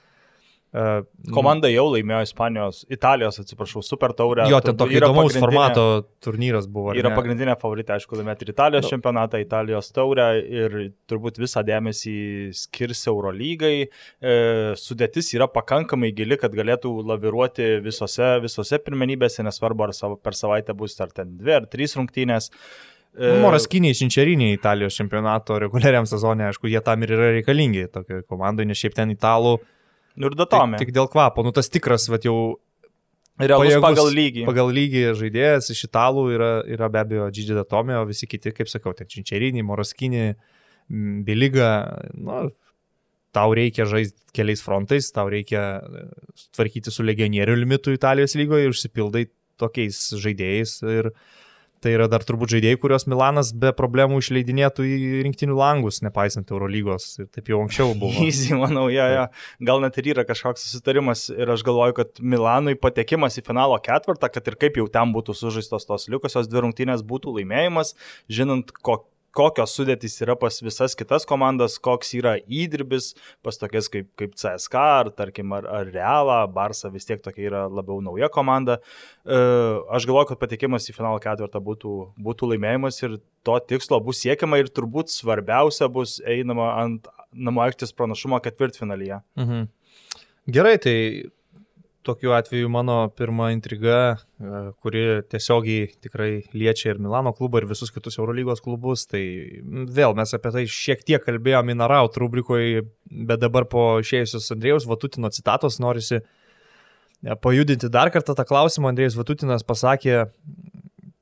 [0.75, 4.49] Uh, Komanda jau laimėjo Ispanijos, Italijos, atsiprašau, super taurę.
[4.51, 5.85] Jo, ten tokio įdomaus formato
[6.23, 6.91] turnyras buvo.
[6.99, 8.89] Yra pagrindinė favoritė, aišku, laimėti ir Italijos no.
[8.91, 10.75] čempionatą, Italijos taurę ir
[11.07, 12.17] turbūt visą dėmesį
[12.59, 13.87] skirs Eurolygai.
[13.87, 14.35] E,
[14.81, 20.75] sudėtis yra pakankamai gili, kad galėtų laviruoti visose, visose pirmenybėse, nesvarbu, ar savo, per savaitę
[20.75, 22.51] bus ar ten dvi ar trys rungtynės.
[22.51, 28.67] E, Moraskiniai, Šinčeriniai Italijos čempionato reguliariam sezonė, aišku, jie tam ir yra reikalingi tokiai komandai,
[28.69, 29.57] nes šiaip ten italų
[30.17, 30.79] Nu ir datome.
[30.81, 32.57] Tik, tik dėl kvapo, nu tas tikras, va jau
[33.37, 34.43] Realus pajėgus, pagal lygį.
[34.47, 38.71] Pagal lygį žaidėjas iš italų yra, yra be abejo Gigi Datomė, o visi kiti, kaip
[38.71, 40.23] sakau, ten Činčerinį, Moroskinį,
[41.27, 41.69] Biliga,
[42.17, 42.47] nu,
[43.35, 46.05] tau reikia žaisti keliais frontais, tau reikia e,
[46.57, 49.27] tvarkyti su legionierių limitu Italijos lygoje ir užsipildai
[49.61, 51.21] tokiais žaidėjais ir uh,
[51.83, 57.09] Tai yra dar turbūt žaidėjai, kuriuos Milanas be problemų išleidinėtų į rinktinių langus, nepaisant Eurolygos.
[57.21, 58.23] Ir taip jau anksčiau buvo.
[58.27, 59.25] Easy, manau, ja, ja.
[59.69, 64.31] Gal net ir yra kažkoks susitarimas ir aš galvoju, kad Milanui patekimas į finalo ketvirtą,
[64.33, 67.93] kad ir kaip jau ten būtų sužaistos tos likusios dvi rungtynės, būtų laimėjimas,
[68.31, 73.11] žinant, kokia kokios sudėtys yra pas visas kitas komandas, koks yra įdirbis
[73.45, 77.63] pas tokias kaip, kaip CSK ar tarkim ar, ar Realą, Barça vis tiek tokia yra
[77.69, 78.79] labiau nauja komanda.
[79.23, 79.39] E,
[79.93, 81.95] aš galvoju, kad patikimas į finalą ketvirtą būtų,
[82.27, 87.93] būtų laimėjimas ir to tikslo bus siekiama ir turbūt svarbiausia bus einama ant namų aikštės
[87.97, 89.21] pranašumo ketvirtfinalyje.
[89.39, 89.67] Mhm.
[90.47, 90.97] Gerai, tai
[92.07, 97.91] tokiu atveju mano pirma intriga, e, kuri tiesiogiai tikrai liečia ir Milano klubą, ir visus
[97.93, 99.23] kitus Eurolygos klubus, tai
[99.97, 105.31] vėl mes apie tai šiek tiek kalbėjome Minaraut rubrikoje, bet dabar po išėjusios Andrėjus Vatutino
[105.35, 106.25] citatos norisi e,
[107.35, 108.93] pajudinti dar kartą tą klausimą.
[108.93, 110.25] Andrėjus Vatutinas pasakė,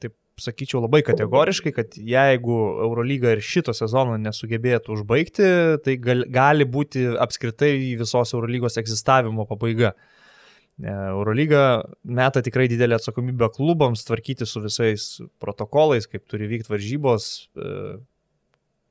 [0.03, 5.53] taip sakyčiau labai kategoriškai, kad jeigu Eurolyga ir šito sezono nesugebėtų užbaigti,
[5.85, 9.95] tai gal, gali būti apskritai visos Eurolygos egzistavimo pabaiga.
[10.83, 17.29] E, Eurolyga meta tikrai didelę atsakomybę klubams tvarkyti su visais protokolais, kaip turi vykti varžybos.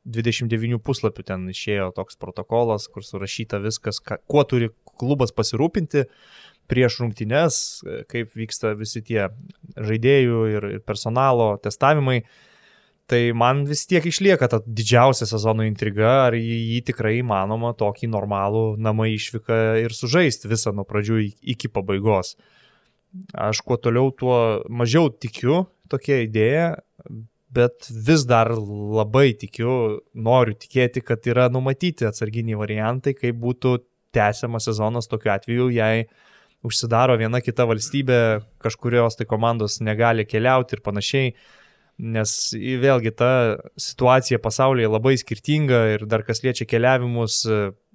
[0.05, 6.07] 29 e, puslapių ten išėjo toks protokolas, kur surašyta viskas, kuo turi klubas pasirūpinti
[6.73, 9.29] prieš rungtynes, e, kaip vyksta visi tie
[9.77, 12.23] žaidėjų ir personalo testavimai.
[13.05, 18.09] Uh, Tai man vis tiek išlieka ta didžiausia sezono intriga, ar jį, tikrai įmanoma tokį
[18.09, 21.19] normalų namą išvyką ir sužaisti visą nuo pradžių
[21.53, 22.33] iki pabaigos.
[23.37, 24.39] Aš kuo toliau, tuo
[24.73, 26.71] mažiau tikiu tokia idėja,
[27.55, 33.75] bet vis dar labai tikiu, noriu tikėti, kad yra numatyti atsarginiai variantai, kaip būtų
[34.17, 36.07] tęsiamas sezonas tokiu atveju, jei
[36.65, 38.23] užsidaro viena kita valstybė,
[38.65, 41.37] kažkurios tai komandos negali keliauti ir panašiai
[41.99, 43.31] nes vėlgi ta
[43.79, 47.45] situacija pasaulyje labai skirtinga ir dar kas liečia keliavimus,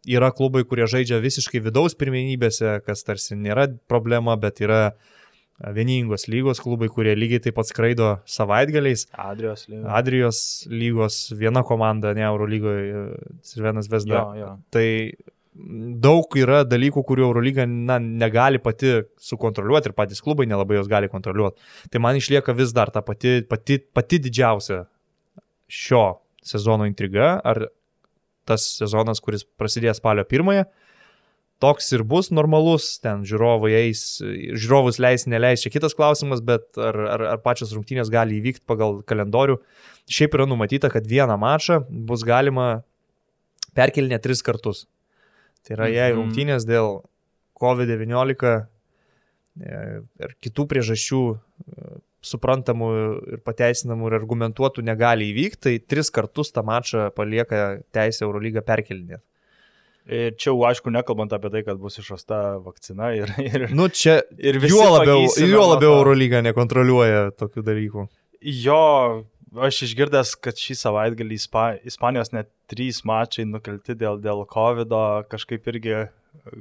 [0.07, 4.93] yra klubai, kurie žaidžia visiškai vidaus pirmenybėse, kas tarsi nėra problema, bet yra
[5.75, 9.07] vieningos lygos klubai, kurie lygiai taip pat skraido savaitgaliais.
[9.19, 9.89] Adrijos lygos.
[9.99, 10.39] Adrijos
[10.71, 13.09] lygos viena komanda, ne Euro lygoje,
[13.43, 14.21] Sirvenas Vesda.
[14.21, 14.53] Jo, jo.
[14.71, 14.88] Tai
[15.53, 21.09] daug yra dalykų, kurių Eurolyga na, negali pati sukontroliuoti ir patys klubai nelabai jos gali
[21.12, 21.59] kontroliuoti.
[21.91, 24.83] Tai man išlieka vis dar ta pati, pati, pati didžiausia
[25.69, 26.03] šio
[26.45, 27.67] sezono intriga, ar
[28.49, 30.63] tas sezonas, kuris prasidės spalio pirmąją,
[31.62, 36.97] toks ir bus normalus, ten žiūrovai eis, žiūrovus leis, neleis, čia kitas klausimas, bet ar,
[37.17, 39.59] ar, ar pačios rungtynės gali įvykti pagal kalendorių.
[40.09, 42.69] Šiaip yra numatyta, kad vieną mačą bus galima
[43.77, 44.88] perkelinę tris kartus.
[45.67, 46.19] Tai yra, jei mhm.
[46.19, 47.01] rungtynės dėl
[47.59, 48.53] COVID-19
[49.59, 51.23] ir kitų priežasčių
[52.25, 52.89] suprantamų
[53.35, 59.23] ir pateisinamų ir argumentuotų negali įvykti, tai tris kartus tą mačą palieka teisė Eurolygą perkelinėti.
[60.09, 63.29] Ir čia, aišku, nekalbant apie tai, kad bus išrasta vakcina ir...
[63.49, 68.07] ir nu, čia ir juo labiau, juo labiau Eurolyga nekontroliuoja tokių dalykų.
[68.63, 68.83] Jo,
[69.57, 74.93] aš išgirdęs, kad šį savaitgalį Ispa, Ispanijos net trys mačai nukelti dėl, dėl COVID,
[75.31, 76.07] kažkaip irgi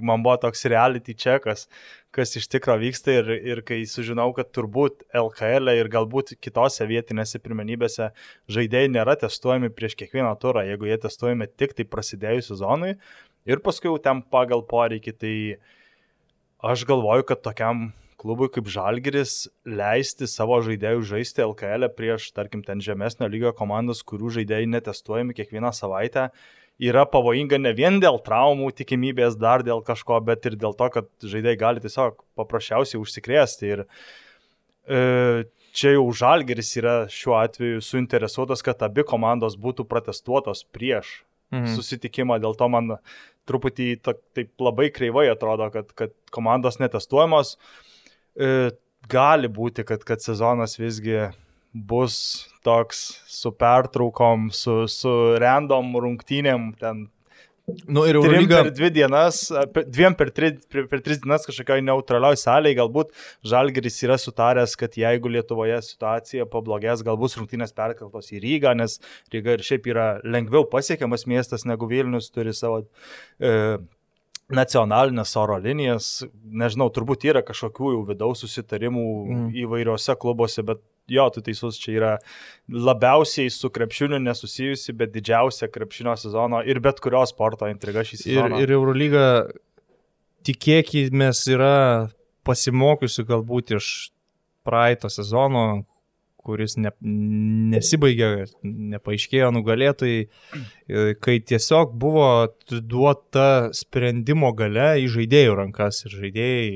[0.01, 1.67] man buvo toks reality čekas,
[2.15, 6.87] kas iš tikrųjų vyksta ir, ir kai sužinau, kad turbūt LKL e ir galbūt kitose
[6.89, 8.11] vietinėse pirmenybėse
[8.53, 12.97] žaidėjai nėra testuojami prieš kiekvieną turą, jeigu jie testuojami tik tai prasidėjus sezonui.
[13.49, 15.35] Ir paskui jau ten pagal poreikį, tai
[16.65, 22.65] aš galvoju, kad tokiam klubui kaip Žalgiris leisti savo žaidėjų žaisti LKL e prieš, tarkim,
[22.67, 26.29] ten žemesnio lygio komandas, kurių žaidėjai netestuojami kiekvieną savaitę,
[26.91, 31.09] yra pavojinga ne vien dėl traumų tikimybės, dar dėl kažko, bet ir dėl to, kad
[31.23, 33.73] žaidėjai gali tiesiog paprasčiausiai užsikrėsti.
[33.77, 35.01] Ir e,
[35.79, 41.21] čia jau Žalgeris yra šiuo atveju suinteresuotas, kad abi komandos būtų protestuotos prieš
[41.55, 41.75] mhm.
[41.79, 42.97] susitikimą, dėl to man
[43.49, 47.55] truputį ta, taip labai kreivai atrodo, kad, kad komandos netestuojamos.
[47.55, 47.87] E,
[49.09, 51.29] gali būti, kad, kad sezonas visgi
[51.73, 57.07] bus toks su pertraukom, su, su random rungtynėm, ten
[57.85, 58.63] Nu, ir Eurolyga.
[58.65, 59.43] Per dvi dienas,
[59.93, 63.13] dviem per, tri, per, per tris dienas kažkokioj neutralioj salėje, galbūt
[63.51, 68.97] Žalgeris yra sutaręs, kad jeigu Lietuvoje situacija pablogės, galbūt rungtynės perkeltos į Rygą, nes
[69.35, 73.53] Ryga ir šiaip yra lengviau pasiekiamas miestas negu Vilnius, turi savo e,
[74.55, 79.49] nacionalinės oro linijas, nežinau, turbūt yra kažkokių jau vidaus susitarimų mm.
[79.65, 80.81] įvairiuose klubuose, bet
[81.13, 82.13] jo, tu teisus, čia yra
[82.73, 88.61] labiausiai su krepšiniu nesusijusi, bet didžiausia krepšinio sezono ir bet kurio sporto intriga šį sezoną.
[88.61, 89.27] Ir, ir Eurolyga,
[90.49, 91.75] tikėkime, yra
[92.49, 93.93] pasimokiusi galbūt iš
[94.65, 95.85] praeito sezono,
[96.49, 96.93] kuris ne,
[97.75, 102.29] nesibaigė, nepaaiškėjo nugalėtojai, e, kai tiesiog buvo
[102.69, 106.71] duota sprendimo gale į žaidėjų rankas ir žaidėjai,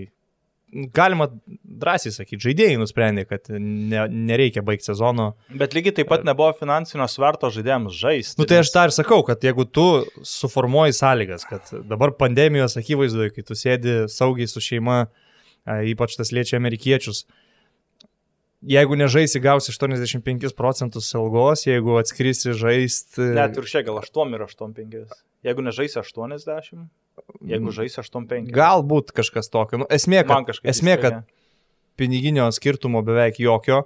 [0.97, 1.29] galima
[1.83, 5.33] drąsiai sakyti, žaidėjai nusprendė, kad ne, nereikia baigti sezono.
[5.61, 8.41] Bet lygiai taip pat nebuvo finansinio sverto žaidėjams žaisti.
[8.41, 9.87] Nu tai aš ir sakau, kad jeigu tu
[10.29, 15.05] suformuoji sąlygas, kad dabar pandemijos akivaizdoje, kai tu sėdi saugiai su šeima,
[15.93, 17.42] ypač tas liečia amerikiečius, uh,
[18.63, 23.33] jeigu nežaisi, gausi 85 procentus algos, jeigu atskrisi žaisti.
[23.37, 25.17] Net ir šiek gal 8 ir 85.
[25.47, 26.85] Jeigu nežaisi 80,
[27.43, 27.75] jeigu mm.
[27.79, 28.53] žaisi 85.
[28.55, 29.83] Galbūt kažkas tokio.
[29.83, 31.19] Nu, esmė, kad, esmė, kad
[31.99, 33.85] piniginio skirtumo beveik jokio.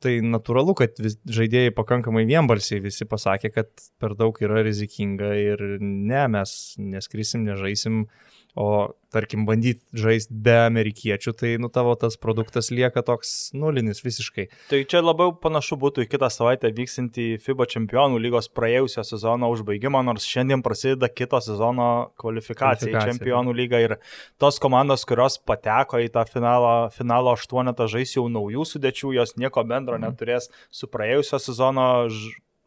[0.00, 3.68] Tai natūralu, kad vis, žaidėjai pakankamai vienbalsiai visi pasakė, kad
[4.00, 8.06] per daug yra rizikinga ir ne, mes neskrisim, nežaisim.
[8.06, 14.02] Uh, O tarkim, bandyti žaisti be amerikiečių, tai nu tavo tas produktas lieka toks nulinis
[14.04, 14.46] visiškai.
[14.70, 20.02] Tai čia labiau panašu būtų į kitą savaitę vyksinti FIBA čempionų lygos praėjusio sezono užbaigimą,
[20.06, 23.96] nors šiandien prasideda kito sezono kvalifikacija į čempionų lygą ir
[24.40, 29.66] tos komandos, kurios pateko į tą finalo, finalo aštuonetą žais jau naujų sudėčių, jos nieko
[29.66, 30.06] bendro mhm.
[30.06, 31.90] neturės su praėjusio sezono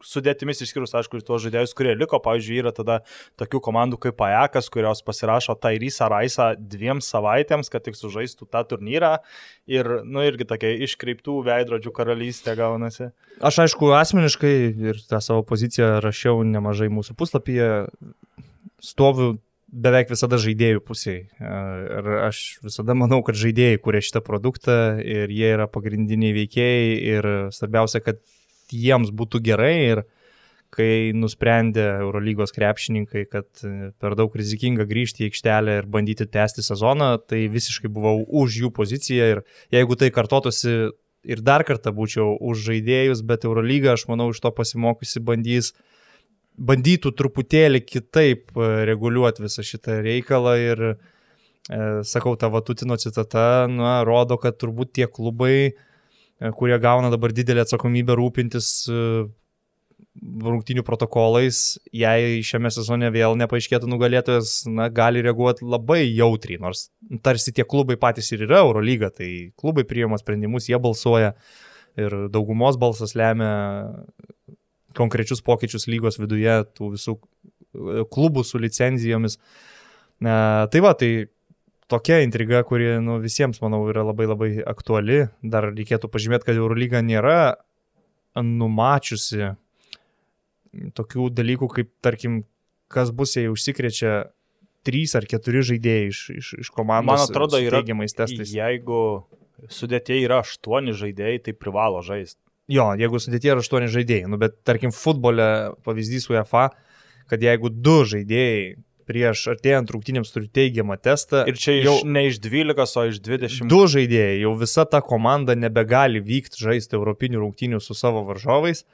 [0.06, 3.00] sudėtimis išskyrus, aišku, tuos žaidėjus, kurie liko, pavyzdžiui, yra tada
[3.40, 9.16] tokių komandų kaip Pajakas, kurios pasirašo Tairysą Raisą dviem savaitėms, kad tik sužaistų tą turnyrą
[9.70, 13.10] ir, nu, irgi tokia iškreiptų veidrodžių karalystė gaunasi.
[13.40, 14.54] Aš, aišku, asmeniškai
[14.90, 17.70] ir tą savo poziciją rašiau nemažai mūsų puslapyje,
[18.84, 19.34] stoviu
[19.74, 21.24] beveik visada žaidėjų pusėje.
[21.40, 27.30] Ir aš visada manau, kad žaidėjai kuria šitą produktą ir jie yra pagrindiniai veikėjai ir
[27.54, 28.22] svarbiausia, kad
[28.72, 30.04] jiems būtų gerai ir
[30.74, 36.64] kai nusprendė Eurolygos krepšininkai, kad e, per daug rizikinga grįžti į aikštelę ir bandyti tęsti
[36.66, 39.42] sezoną, tai visiškai buvau už jų poziciją ir
[39.74, 40.74] jeigu tai kartotųsi
[41.24, 45.72] ir dar kartą būčiau už žaidėjus, bet Eurolyga, aš manau, iš to pasimokysi bandys,
[46.54, 53.96] bandytų truputėlį kitaip e, reguliuoti visą šitą reikalą ir, e, sakau, ta Vatutino citata, na,
[54.06, 55.74] rodo, kad turbūt tie klubai,
[56.52, 59.00] kurie gauna dabar didelį atsakomybę rūpintis e,
[60.22, 66.88] rungtinių protokolais, jei šiame sezone vėl nepaaiškėtų nugalėtojas, na, gali reaguoti labai jautriai, nors
[67.24, 71.34] tarsi tie klubai patys ir yra Eurolyga, tai klubai priima sprendimus, jie balsuoja
[71.98, 73.52] ir daugumos balsas lemia
[74.94, 79.38] konkrečius pokyčius lygos viduje, tų visų e, klubų su licenzijomis.
[79.38, 80.34] E,
[80.70, 81.10] tai va, tai
[81.90, 85.24] tokia intriga, kuri nu, visiems, manau, yra labai labai aktuali.
[85.42, 87.56] Dar reikėtų pažymėti, kad Eurolyga nėra
[88.40, 89.52] numačiusi
[90.98, 92.42] tokių dalykų, kaip, tarkim,
[92.92, 94.24] kas bus, jei užsikrečia
[94.84, 97.12] trys ar keturi žaidėjai iš, iš, iš komandos.
[97.12, 98.52] Man atrodo, yra teigiamais testais.
[98.52, 98.98] Jeigu
[99.72, 102.40] sudėtėjai yra aštuoni žaidėjai, tai privalo žaisti.
[102.72, 105.46] Jo, jeigu sudėtėjai yra aštuoni žaidėjai, nu, bet tarkim futbole
[105.86, 106.70] pavyzdys UEFA,
[107.30, 108.74] kad jeigu du žaidėjai
[109.08, 111.44] prieš artėjant rungtynėms turi teigiamą testą.
[111.50, 113.70] Ir čia jau iš, ne iš 12, o iš 20.
[113.70, 118.84] Du žaidėjai, jau visa ta komanda nebegali vykti žaisti Europinių rungtynių su savo varžovais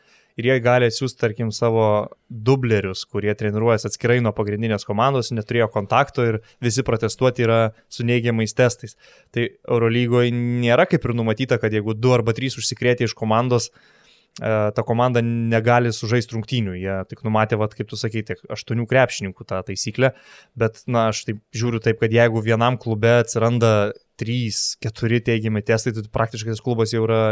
[0.40, 1.84] ir jie gali atsiųsti, tarkim, savo
[2.28, 7.61] dublerius, kurie treniruojasi atskirai nuo pagrindinės komandos, neturėjo kontakto ir visi protestuoti yra
[7.92, 8.96] su neigiamais testais.
[9.34, 13.99] Tai Eurolygoje nėra kaip ir numatyta, kad jeigu du arba trys užsikrėtė iš komandos, e,
[14.38, 16.74] ta komanda negali sužaisti rungtynių.
[16.78, 20.12] Jie tik numatė, vat, kaip tu sakai, tiek aštuonių krepšininkų tą taisyklę,
[20.58, 25.92] bet, na, aš taip žiūriu taip, kad jeigu vienam klube atsiranda trys, keturi teigiami testai,
[25.96, 27.22] tai praktiškai tas klubas jau yra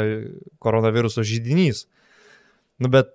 [0.65, 1.87] koronaviruso žydinys.
[2.83, 3.15] Nu, bet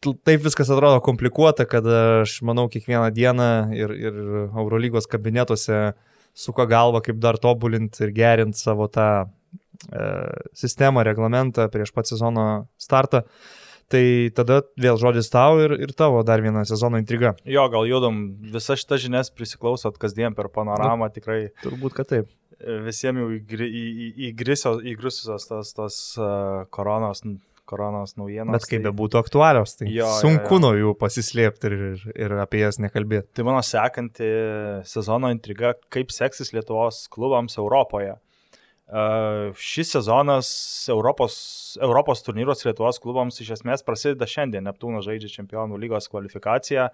[0.00, 5.92] taip viskas atrodo komplikuota, kad aš manau kiekvieną dieną ir, ir Eurolygos kabinetuose
[6.36, 9.28] suka galva, kaip dar tobulinti ir gerinti savo tą e,
[10.56, 12.46] sistemą, reglamentą prieš pat sezono
[12.80, 13.24] startą.
[13.90, 14.02] Tai
[14.38, 17.32] tada vėl žodis tau ir, ir tavo dar viena sezono intriga.
[17.42, 18.20] Jo, gal judam
[18.52, 21.40] visas šitas žinias prisiklausot kasdien per panoramą, nu, tikrai.
[21.64, 22.30] Turbūt, kad taip.
[22.60, 23.30] Visiems jau
[24.30, 27.24] įgrisusios tos, tos uh, koronos
[27.70, 28.54] koronos naujienos.
[28.56, 28.88] Bet kaip tai...
[28.88, 30.62] bebūtų aktualios, tai jo, sunku jo, jo.
[30.64, 33.30] nuo jų pasislėpti ir, ir, ir apie jas nekalbėti.
[33.38, 34.30] Tai mano sekanti
[34.90, 38.16] sezono intriga, kaip seksis Lietuvos klubams Europoje.
[38.90, 40.48] Šis sezonas
[40.90, 41.34] Europos,
[41.80, 44.64] Europos turnyros Lietuvos klubams iš esmės prasideda šiandien.
[44.66, 46.88] Neptūnas žaidžia Čempionų lygos kvalifikaciją.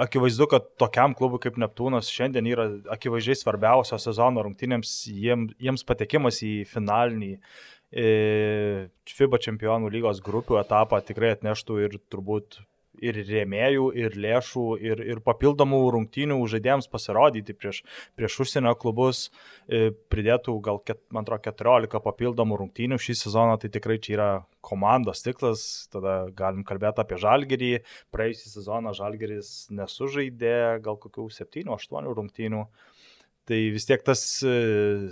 [0.00, 6.40] Akivaizdu, kad tokiam klubui kaip Neptūnas šiandien yra akivaizdžiai svarbiausios sezono rungtynėms, jiems, jiems patekimas
[6.46, 7.34] į finalinį
[7.90, 12.62] FIBA čempionų lygos grupių etapą tikrai atneštų ir turbūt
[13.04, 17.82] ir rėmėjų, ir lėšų, ir, ir papildomų rungtynių žaidėjams pasirodyti prieš,
[18.18, 19.28] prieš užsienio klubus,
[20.12, 24.30] pridėtų gal, ket, man atrodo, 14 papildomų rungtynių šį sezoną, tai tikrai čia yra
[24.64, 27.72] komandos tiklas, tada galim kalbėti apie žalgerį,
[28.14, 32.66] praėjusį sezoną žalgeris nesužaidė gal kokių 7-8 rungtynių.
[33.50, 34.50] Tai vis tiek tas e,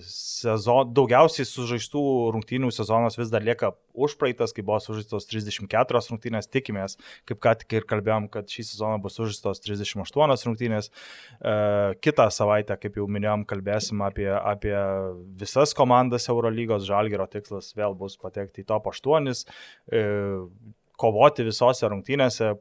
[0.06, 2.02] sezon, daugiausiai sužaistų
[2.36, 6.94] rungtynių sezonas vis dar lieka užpraeitas, kai buvo sužaistos 34 rungtynės, tikimės,
[7.26, 10.90] kaip ką tik ir kalbėjom, kad šį sezoną bus sužaistos 38 rungtynės.
[11.42, 11.56] E,
[12.04, 14.76] kitą savaitę, kaip jau minėjom, kalbėsim apie, apie
[15.42, 19.34] visas komandas Eurolygos, Žalgero tikslas vėl bus patekti į top 8,
[19.90, 20.06] e,
[20.98, 22.54] kovoti visose rungtynėse,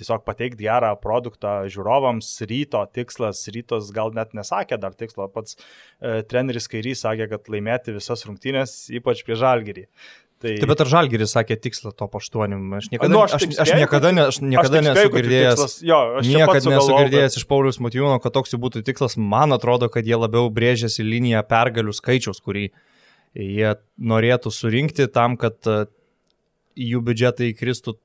[0.00, 2.32] tiesiog pateikti gerą produktą žiūrovams.
[2.50, 7.94] Ryto tikslas, rytos gal net nesakė dar tikslo, pats e, treneris Kairys sakė, kad laimėti
[7.96, 9.86] visas rungtynės, ypač prie žalgerį.
[10.40, 10.54] Tai...
[10.56, 12.54] Taip, bet ar Žalgiris sakė tikslą top 8?
[12.78, 15.98] Aš niekada, nu, aš, aš, aš niekada, ne, aš niekada aš nesu girdėjęs, tikslas, jo,
[16.24, 19.18] niekada nesu girdėjęs iš Paulius Matijūno, kad toks jau būtų tikslas.
[19.20, 22.70] Man atrodo, kad jie labiau brėžiasi liniją pergalių skaičiaus, kurį
[23.36, 25.82] jie norėtų surinkti tam, kad e,
[26.88, 27.98] jų biudžetai įkristų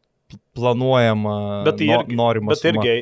[0.55, 2.53] planuojama, bet tai irgi, norima.
[2.53, 2.93] Bet irgi,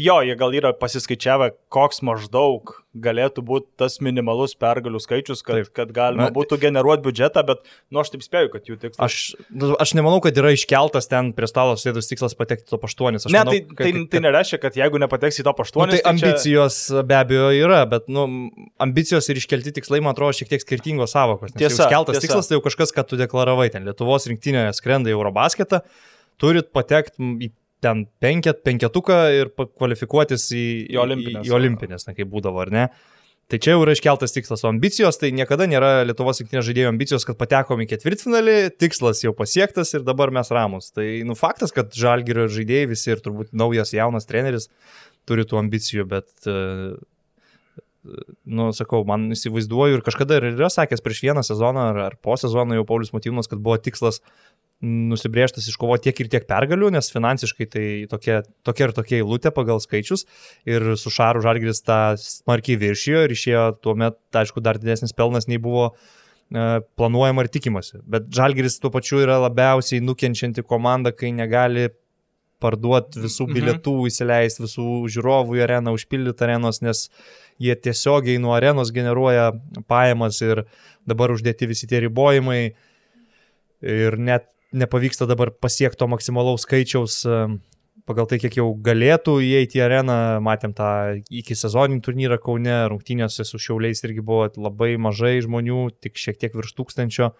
[0.00, 5.70] jo, jie gal yra pasiskaičiavę, koks maždaug galėtų būti tas minimalus pergalių skaičius, kad, taip.
[5.76, 7.62] kad galima Na, būtų generuoti biudžetą, bet,
[7.92, 9.00] nu, aš taip spėju, kad jų tikslas.
[9.04, 13.28] Aš, nu, aš nemanau, kad yra iškeltas ten prie stalo sėdus tikslas patekti to paštuonis.
[13.28, 15.92] Ne, manau, tai, kad, tai, tai nereiškia, kad jeigu nepateks į to paštuonis.
[15.92, 17.04] Nu, tai, tai ambicijos čia...
[17.08, 18.28] be abejo yra, bet, nu,
[18.82, 21.52] ambicijos ir iškelti tikslai, man atrodo, šiek tiek skirtingos savokos.
[21.56, 21.86] Tiesa.
[21.88, 22.26] Iškeltas tiesa.
[22.28, 25.84] tikslas tai jau kažkas, ką tu deklaravai, ten Lietuvos rinktinėje skrenda į Eurobasketą
[26.40, 27.50] turit patekti į
[27.82, 32.86] ten penket, penketuką ir kvalifikuotis į, į olimpinės, į olimpinės na, kaip būdavo, ar ne?
[33.50, 37.26] Tai čia jau yra iškeltas tikslas, o ambicijos tai niekada nėra Lietuvos rinktinės žaidėjų ambicijos,
[37.28, 40.88] kad patekom į ketvirtfinalį, tikslas jau pasiektas ir dabar mes ramus.
[40.94, 44.70] Tai nu faktas, kad žalgerio žaidėjai visi ir turbūt naujas jaunas treneris
[45.28, 46.56] turi tų ambicijų, bet, e,
[48.48, 52.38] nu, sakau, man įsivaizduoju ir kažkada ir yra sakęs prieš vieną sezoną ar, ar po
[52.40, 54.22] sezono jau Paulius Motyvūnas, kad buvo tikslas
[54.82, 59.78] nusibrieštas iškovoti tiek ir tiek pergalių, nes finansiškai tai tokia, tokia ir tokia eilutė pagal
[59.82, 60.26] skaičius
[60.66, 65.46] ir su Šaru Žalgris tą smarkiai viršijo ir išėjo tuo metu, aišku, dar didesnis pelnas
[65.46, 68.02] nei buvo e, planuojama ir tikimasi.
[68.10, 71.92] Bet Žalgris tuo pačiu yra labiausiai nukenčianti komanda, kai negali
[72.62, 73.58] parduoti visų mhm.
[73.58, 74.10] bilietų, mhm.
[74.10, 77.06] įsileisti visų žiūrovų į areną, užpildyti arenos, nes
[77.62, 79.52] jie tiesiogiai nuo arenos generuoja
[79.90, 80.64] pajamas ir
[81.06, 82.62] dabar uždėti visi tie ribojimai.
[83.82, 87.22] Ir net nepavyksta dabar pasiekti to maksimalaus skaičiaus
[88.08, 90.18] pagal tai, kiek jau galėtų įeiti į areną.
[90.44, 90.90] Matėm tą
[91.30, 96.56] iki sezoninį turnyrą Kaune, rungtynėse su Šiauliais irgi buvo labai mažai žmonių, tik šiek tiek
[96.58, 97.32] virš tūkstančio.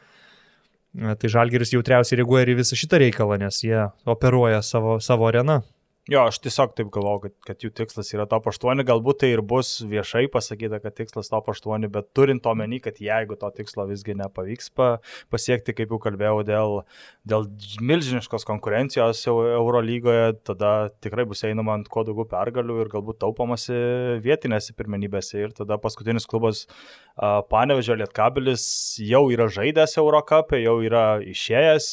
[0.92, 5.62] Tai Žalgeris jautriausiai reaguoja ir į visą šitą reikalą, nes jie operuoja savo, savo areną.
[6.10, 9.40] Jo, aš tiesiog taip galvoju, kad, kad jų tikslas yra top 8, galbūt tai ir
[9.46, 14.16] bus viešai pasakyta, kad tikslas top 8, bet turint omeny, kad jeigu to tikslo visgi
[14.18, 14.88] nepavyks pa,
[15.30, 16.74] pasiekti, kaip jau kalbėjau, dėl,
[17.22, 17.46] dėl
[17.78, 20.72] milžiniškos konkurencijos Eurolygoje, tada
[21.06, 23.78] tikrai bus einama ant kuo daugiau pergalių ir galbūt taupomasi
[24.26, 25.38] vietinėse pirmenybėse.
[25.38, 28.66] Ir tada paskutinis klubas uh, Panevežio Lietkabilis
[29.06, 31.92] jau yra žaidęs Eurocapė, jau yra išėjęs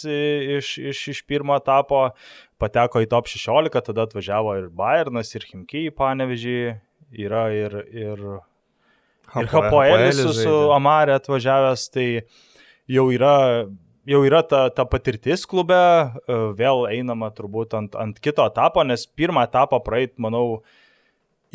[0.58, 2.08] iš, iš, iš pirmo etapo
[2.60, 6.60] pateko į top 16, tada atvažiavo ir Bayernas, ir Himkiai Panevežį,
[7.26, 8.26] yra ir, ir,
[9.40, 12.08] ir Hapoelis su, su Amarė atvažiavęs, tai
[12.90, 13.38] jau yra,
[14.10, 19.08] jau yra ta, ta patirtis klube, e, vėl einama turbūt ant, ant kito etapo, nes
[19.08, 20.62] pirmą etapą praeit, manau,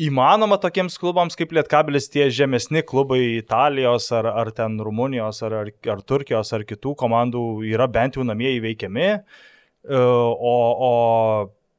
[0.01, 5.69] įmanoma tokiems klubams kaip Lietkabilis tie žemesni klubai Italijos ar, ar ten Rumunijos ar, ar,
[5.93, 9.11] ar Turkijos ar kitų komandų yra bent jau namie įveikiami.
[9.15, 9.51] Uh,
[9.89, 10.55] o,
[10.87, 10.91] o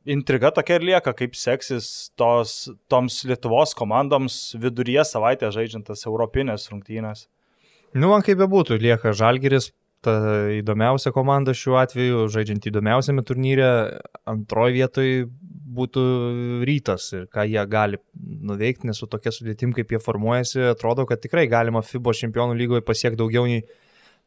[0.07, 7.27] intriga tokia ir lieka, kaip seksis tos, toms Lietuvos komandoms viduryje savaitę žaidžiantas Europinės rungtynės.
[7.97, 9.71] Nu, man kaip bebūtų, lieka Žalgiris,
[10.05, 10.15] ta
[10.55, 13.69] įdomiausia komanda šiuo atveju, žaidžiant įdomiausiame turnyre,
[14.29, 15.25] antroji vietoje
[15.77, 16.03] būtų
[16.69, 21.21] rytas ir ką jie gali nuveikti, nes su tokia sudėtim, kaip jie formuojasi, atrodo, kad
[21.25, 23.65] tikrai galima FIBO čempionų lygoje pasiekti daugiau nei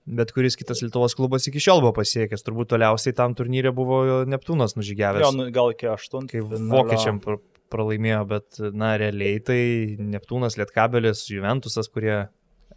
[0.06, 2.45] bet kuris kitas Lietuvos klubas iki šiol buvo pasiekęs.
[2.45, 5.26] Turbūt toliausiai tam turnyrė buvo Neptūnas nužygiavęs.
[5.26, 6.32] Jo, nu, gal iki aštuntų.
[6.32, 7.22] Kai vokiečiam
[7.70, 9.62] pralaimėjo, bet, na, realiai tai
[10.02, 12.28] Neptūnas, Lietkabelis, Juventusas, kurie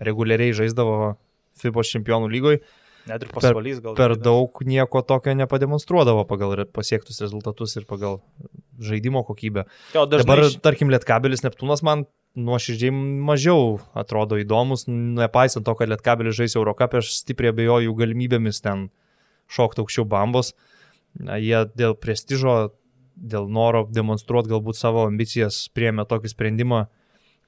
[0.03, 1.15] reguliariai žaisdavo
[1.63, 2.63] FIBO čempionų lygoje.
[3.09, 3.97] Net ir pasvalys gal.
[3.99, 8.21] Per, per daug nieko tokio nepademonstruodavo pagal pasiektus rezultatus ir pagal
[8.83, 9.65] žaidimo kokybę.
[9.97, 10.23] Jo, dažnai...
[10.23, 12.07] Dabar, tarkim, Lietkabelis Neptūnas man
[12.39, 18.63] nuoširdžiai mažiau atrodo įdomus, nepaisant to, kad Lietkabelis žais Eurocapė, aš stipriai abejoju jų galimybėmis
[18.65, 18.87] ten
[19.53, 20.53] šokti aukščiau bambos.
[21.21, 22.73] Jie dėl prestižo,
[23.17, 26.87] dėl noro demonstruoti galbūt savo ambicijas priemė tokį sprendimą,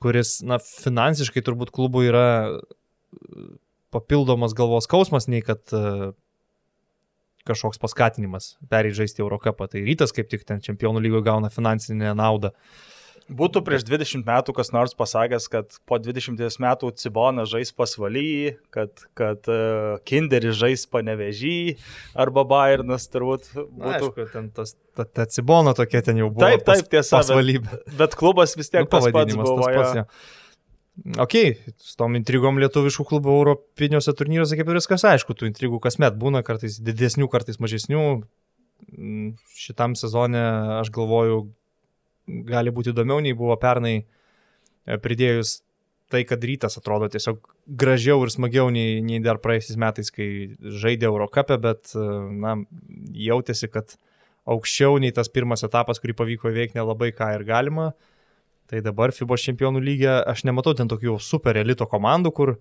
[0.04, 2.26] kuris, na, finansiškai turbūt klubų yra
[3.94, 6.10] papildomas galvos skausmas, nei kad uh,
[7.48, 9.70] kažkoks paskatinimas perėjai žaisti Eurocapą.
[9.70, 12.52] Tai rytas kaip tik ten čempionų lygoje gauna finansinę naudą.
[12.52, 12.93] Uh,
[13.24, 18.92] Būtų prieš 20 metų kas nors pasakęs, kad po 20 metų Cibona žais pasvaly, kad,
[19.16, 21.56] kad uh, Kinderis žais panevežį
[22.20, 23.80] arba Bayernas turbūt būtų.
[23.80, 26.44] Na, aišku, ten tas, ta, ta Cibona tokia ten jau buvo.
[26.44, 27.16] Taip, taip, tiesa.
[27.22, 27.70] Pasvalybė.
[27.72, 29.56] Bet, bet klubas vis tiek nu, tas pats buvo.
[29.62, 30.06] Tas pats, ja.
[31.24, 31.34] Ok,
[31.80, 36.44] su tom intrigom lietuviškų klubų europiniuose turnyruose kaip ir viskas aišku, tų intrigų kasmet būna,
[36.46, 38.04] kartais didesnių, kartais mažesnių.
[38.94, 40.44] Mm, šitam sezone
[40.76, 41.46] aš galvoju,
[42.26, 43.98] gali būti įdomiau nei buvo pernai,
[44.86, 45.60] e, pridėjus
[46.12, 50.28] tai, kad rytas atrodo tiesiog gražiau ir smagiau nei, nei dar praėjusiais metais, kai
[50.60, 52.08] žaidė Eurocapę, bet e,
[52.44, 52.56] na,
[53.18, 53.96] jautėsi, kad
[54.50, 57.92] aukščiau nei tas pirmas etapas, kurį pavyko įveikti nelabai ką ir galima.
[58.68, 62.54] Tai dabar FIBO čempionų lygė aš nematau ten tokių super elito komandų, kur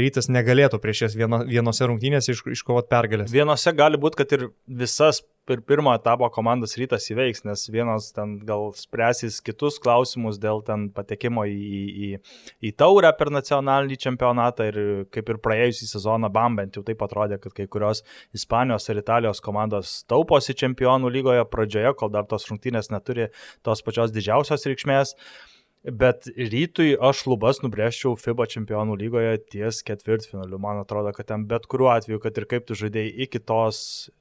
[0.00, 3.34] rytas negalėtų prieš jas vieno, vienose rungtynėse iš, iškovoti pergalės.
[3.34, 8.36] Vienose gali būti, kad ir visas per pirmo etapo komandas rytas įveiks, nes vienos ten
[8.48, 11.56] gal spręsis kitus klausimus dėl ten patekimo į,
[11.88, 12.10] į,
[12.68, 14.80] į taurę per nacionalinį čempionatą ir
[15.14, 18.04] kaip ir praėjusį sezoną BAM bent jau taip atrodė, kad kai kurios
[18.36, 23.30] Ispanijos ir Italijos komandos tauposi čempionų lygoje pradžioje, kol dar tos rungtynės neturi
[23.64, 25.16] tos pačios didžiausios reikšmės.
[25.86, 30.58] Bet rytui aš lubas nubrėžčiau FIBA čempionų lygoje ties ketvirtfinaliu.
[30.58, 33.78] Man atrodo, kad ten bet kuriuo atveju, kad ir kaip tu žaidėjai iki tos,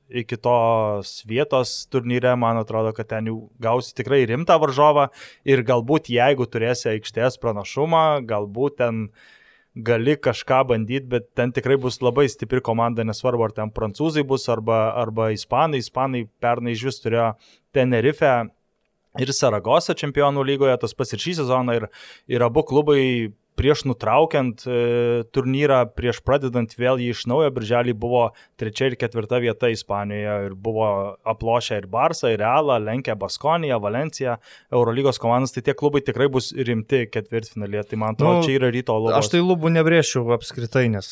[0.08, 5.08] iki tos vietos turnyre, man atrodo, kad ten jau gausi tikrai rimtą varžovą
[5.49, 9.08] ir galbūt jeigu turėsi aikštės pranašumą, galbūt ten
[9.74, 14.45] gali kažką bandyti, bet ten tikrai bus labai stipri komanda, nesvarbu ar ten prancūzai bus
[14.49, 15.82] arba, arba ispanai.
[15.82, 17.32] Ispanai pernai iš vis turėjo
[17.74, 18.36] Tenerife
[19.24, 21.89] ir Saragosa čempionų lygoje, tas pats ir šį sezoną, ir,
[22.32, 23.03] ir abu klubai
[23.57, 24.78] prieš nutraukiant e,
[25.34, 28.28] turnyrą, prieš pradedant vėl jį iš naujo, birželį buvo
[28.59, 30.89] trečia ir ketvirta vieta Ispanijoje ir buvo
[31.28, 34.38] aplošę ir Barsą, ir Realą, lenkę Baskoniją, Valenciją,
[34.74, 38.72] Eurolygos komandas, tai tie klubai tikrai bus rimti ketvirtfinalėje, tai man atrodo, nu, čia yra
[38.74, 39.18] ryto lubos.
[39.18, 41.09] Aš tai lubų nebrėšiu apskritai, nes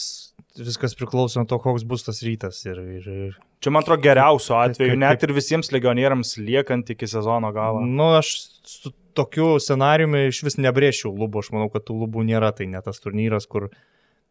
[0.55, 2.61] viskas priklauso nuo to, koks bus tas rytas.
[2.69, 3.39] Ir, ir, ir...
[3.65, 7.79] Čia man atrodo geriausiu atveju, kaip, net ir visiems legionieriams liekant iki sezono galo.
[7.81, 8.35] Nu, aš
[8.69, 12.83] su tokiu scenariumi iš vis nebrėšiu lubų, aš manau, kad tų lubų nėra, tai ne
[12.85, 13.71] tas turnyras, kur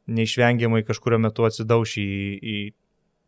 [0.06, 2.06] neišvengiamai kažkurio metu atsidauš į,
[2.38, 2.56] į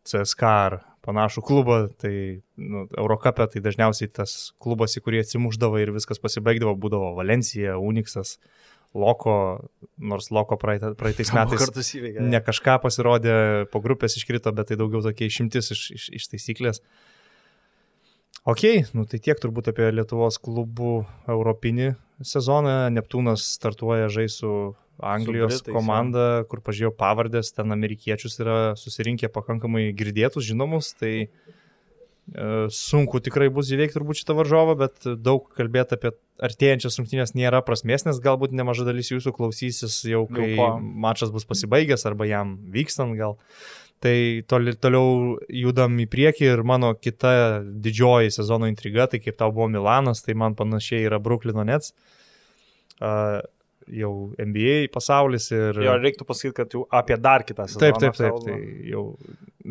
[0.06, 2.14] CSK ar panašų klubą, tai
[2.54, 8.36] nu, Eurocapė tai dažniausiai tas klubas, į kurį atsimuždavo ir viskas pasibaigdavo, būdavo Valencija, Unixas.
[8.96, 9.36] Loko,
[10.00, 13.36] nors Loko praeitais metais ne kažką pasirodė,
[13.72, 16.82] po grupės iškrito, bet tai daugiau tokia išimtis iš, iš, iš taisyklės.
[18.46, 18.62] Ok,
[18.94, 21.92] nu tai tiek turbūt apie Lietuvos klubų europinį
[22.22, 22.76] sezoną.
[22.94, 24.52] Neptūnas startuoja žais su
[25.02, 31.28] Anglijos Britais, komanda, kur pažiūrėjau pavardės, ten amerikiečius yra susirinkę pakankamai girdėtus, žinomus, tai e,
[32.74, 36.10] sunku tikrai bus įveikti turbūt šitą varžovą, bet daug kalbėti apie
[36.42, 41.46] artėjančias rungtynės nėra prasmės, nes galbūt nemaža dalis jūsų klausysis jau, kai Jau mačas bus
[41.46, 43.38] pasibaigęs arba jam vykstant gal.
[44.02, 44.16] Tai
[44.50, 49.70] toli, toliau judam į priekį ir mano kita didžioji sezono intriga, tai kaip tau buvo
[49.72, 51.94] Milanas, tai man panašiai yra Bruklino Nets.
[53.00, 53.38] Uh,
[53.86, 54.12] jau
[54.42, 55.78] NBA pasaulis ir...
[55.84, 57.86] Jo, reiktų pasakyti, kad jau apie dar kitą sezoną.
[57.86, 58.40] Taip, taip, taip.
[58.44, 59.04] Tai jau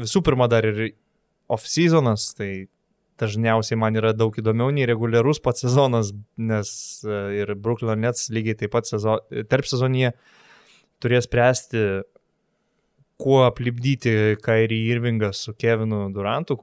[0.06, 0.96] visų pirma dar ir
[1.52, 2.68] off-seasonas, tai
[3.22, 6.70] dažniausiai man yra daug įdomiau nei reguliarus pats sezonas, nes
[7.06, 9.22] e, ir Brooklyn Nets lygiai taip pat sezo,
[9.52, 10.12] tarp sezonie
[11.04, 11.86] turės spręsti,
[13.22, 16.60] kuo aplipdyti Kairį Irvingą su Kevinu Durantu,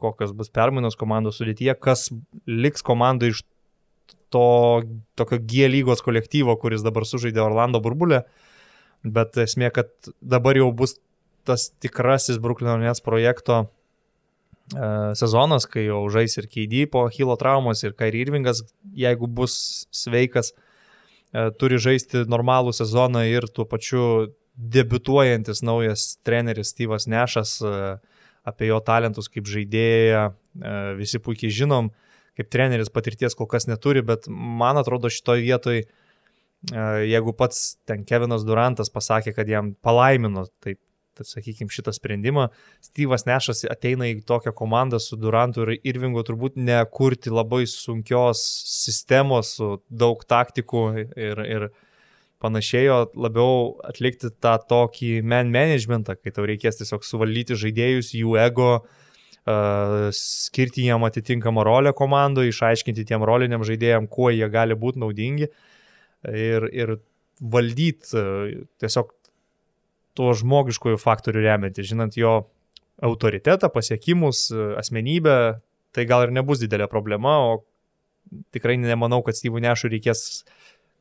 [0.00, 2.08] kokios bus permainos komandos sudėtyje, kas
[2.50, 3.44] liks komandai iš
[4.34, 4.82] to
[5.18, 8.24] tokio G lygos kolektyvo, kuris dabar sužaidė Orlando burbulę.
[9.06, 10.96] Bet esmė, kad dabar jau bus
[11.46, 13.68] tas tikrasis Brooklyn Nets projekto
[15.14, 18.64] sezonas, kai jau žais ir KD po Hilo traumos ir Kairi Irvingas,
[18.94, 20.52] jeigu bus sveikas,
[21.30, 27.76] e, turi žaisti normalų sezoną ir tuo pačiu debituojantis naujas treneris Steve'as Nešas, e,
[28.46, 31.92] apie jo talentus kaip žaidėją, e, visi puikiai žinom,
[32.36, 35.86] kaip treneris patirties kol kas neturi, bet man atrodo šitoje vietoje,
[36.66, 40.80] jeigu pats ten Kevinas Durantas pasakė, kad jam palaimino, taip,
[41.16, 42.48] tad sakykime, šitą sprendimą,
[42.84, 49.56] Steve'as Nešas ateina į tokią komandą su Durantu ir Irvingu turbūt nekurti labai sunkios sistemos
[49.58, 50.84] su daug taktikų
[51.16, 51.68] ir, ir
[52.44, 58.36] panašiai, o labiau atlikti tą tokį man managementą, kai tau reikės tiesiog suvaldyti žaidėjus, jų
[58.44, 59.06] ego, uh,
[59.46, 65.46] skirti jiem atitinkamą rolę komandoje, išaiškinti tiem roliniam žaidėjim, kuo jie gali būti naudingi
[66.26, 66.96] ir, ir
[67.40, 68.24] valdyti
[68.82, 69.12] tiesiog
[70.16, 72.38] tuo žmogiškojų faktorių remianti, žinant jo
[73.04, 74.48] autoritetą, pasiekimus,
[74.80, 75.36] asmenybę,
[75.96, 77.60] tai gal ir nebus didelė problema, o
[78.56, 80.22] tikrai nemanau, kad Steve'ui Nešui reikės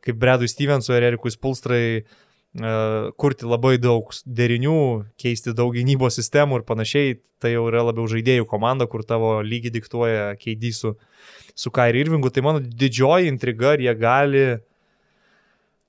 [0.05, 4.77] kaip Bredui Stevensui ar Erikui Spulstrai uh, kurti labai daug derinių,
[5.19, 9.73] keisti daug gynybos sistemų ir panašiai, tai jau yra labiau žaidėjų komanda, kur tavo lygį
[9.79, 10.93] diktuoja KD su,
[11.55, 12.29] su Kairi Irvingu.
[12.31, 14.63] Tai mano didžioji intriga, ar jie gali uh,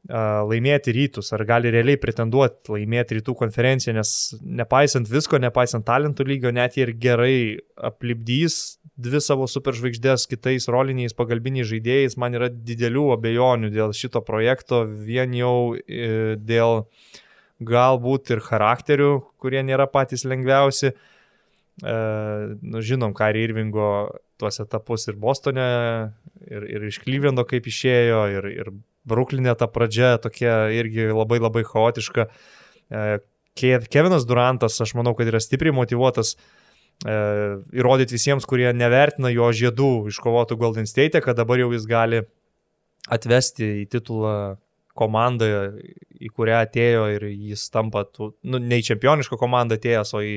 [0.06, 6.52] laimėti rytus, ar gali realiai pretenduoti laimėti rytų konferenciją, nes nepaisant visko, nepaisant talentų lygio,
[6.54, 7.38] net jie ir gerai
[7.76, 14.84] aplipdys dvi savo superžvaigždės kitais roliniais pagalbiniais žaidėjais, man yra didelių abejonių dėl šito projekto,
[14.86, 16.86] vien jau e, dėl
[17.66, 19.10] galbūt ir charakterių,
[19.42, 20.92] kurie nėra patys lengviausi.
[20.92, 21.96] E,
[22.62, 23.90] nu, žinom, Kari Irvingo
[24.40, 25.68] tuos etapus ir Bostone,
[26.46, 28.72] ir, ir iš Klyvendo kaip išėjo, ir, ir
[29.06, 32.28] Bruklinė ta pradžia tokia irgi labai labai chaotiška.
[32.90, 33.18] E,
[33.56, 37.16] Kevinas Durantas, aš manau, kad yra stipriai motivuotas e,
[37.78, 42.22] įrodyti visiems, kurie nevertina jo žiedų iškovotų Golden State, kad dabar jau jis gali
[43.12, 44.36] atvesti į titulą
[44.96, 45.48] komandą,
[46.16, 50.36] į kurią atėjo ir jis tampa, tų, nu, ne į čempionišką komandą atėjęs, o į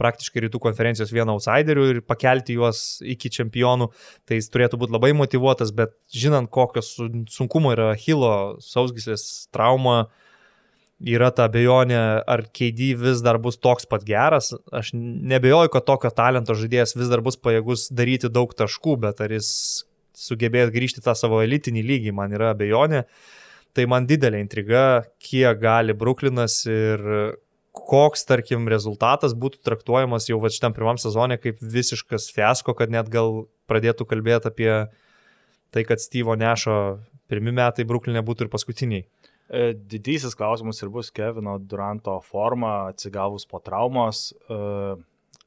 [0.00, 3.90] praktiškai rytų konferencijos vieną outsiderių ir pakelti juos iki čempionų,
[4.28, 6.94] tai jis turėtų būti labai motivuotas, bet žinant, kokios
[7.32, 8.32] sunkumo yra Hilo
[8.64, 10.06] sausgislės trauma,
[11.02, 14.52] yra ta abejonė, ar KD vis dar bus toks pat geras.
[14.72, 19.34] Aš nebejoju, kad tokio talento žaidėjas vis dar bus pajėgus daryti daug taškų, bet ar
[19.34, 19.50] jis
[20.16, 23.06] sugebės grįžti tą savo elitinį lygį, man yra abejonė.
[23.72, 27.00] Tai man didelė intriga, kiek gali Bruklinas ir
[27.72, 33.08] koks, tarkim, rezultatas būtų traktuojamas jau va šitam pirmam sezonė kaip visiškas fiasko, kad net
[33.12, 34.72] gal pradėtų kalbėti apie
[35.72, 36.76] tai, kad Steve'o Nešo
[37.32, 39.06] pirmi metai Bruklinė būtų ir paskutiniai.
[39.52, 44.30] E, Didysis klausimas ir bus Kevino Duranto forma atsigavus po traumos.
[44.48, 45.00] E,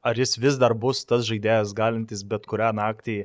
[0.06, 3.24] Ar jis vis dar bus tas žaidėjas galintis bet kurią naktį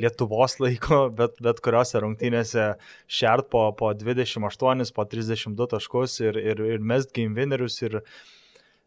[0.00, 2.70] Lietuvos laiko, bet, bet kuriuose rungtynėse
[3.04, 7.98] šert po, po 28, po 32 taškus ir, ir, ir mest game winnerius ir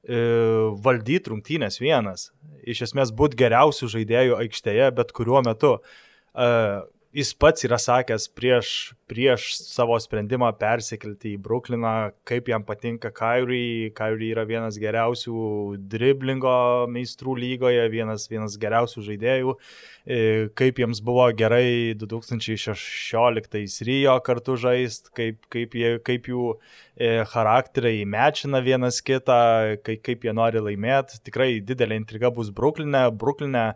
[0.07, 2.29] valdyti rungtynės vienas.
[2.65, 5.77] Iš esmės būti geriausių žaidėjų aikštėje bet kuriuo metu.
[6.33, 6.49] E,
[7.15, 8.69] jis pats yra sakęs prieš,
[9.07, 11.93] prieš savo sprendimą persikelti į Brukliną,
[12.27, 13.91] kaip jam patinka Kairi.
[13.95, 15.35] Kairi yra vienas geriausių
[15.91, 16.55] driblingo
[16.91, 19.53] meistrų lygoje, vienas, vienas geriausių žaidėjų.
[20.05, 20.17] E,
[20.59, 28.03] kaip jiems buvo gerai 2016 Rio kartu žaist, kaip, kaip, jie, kaip jų e, charakteriai
[28.09, 31.23] mečina vienas kitą, kaip, kaip jie nori laimėti.
[31.23, 33.07] Tikrai didelė intriga bus Bruklinė.
[33.15, 33.69] Bruklinė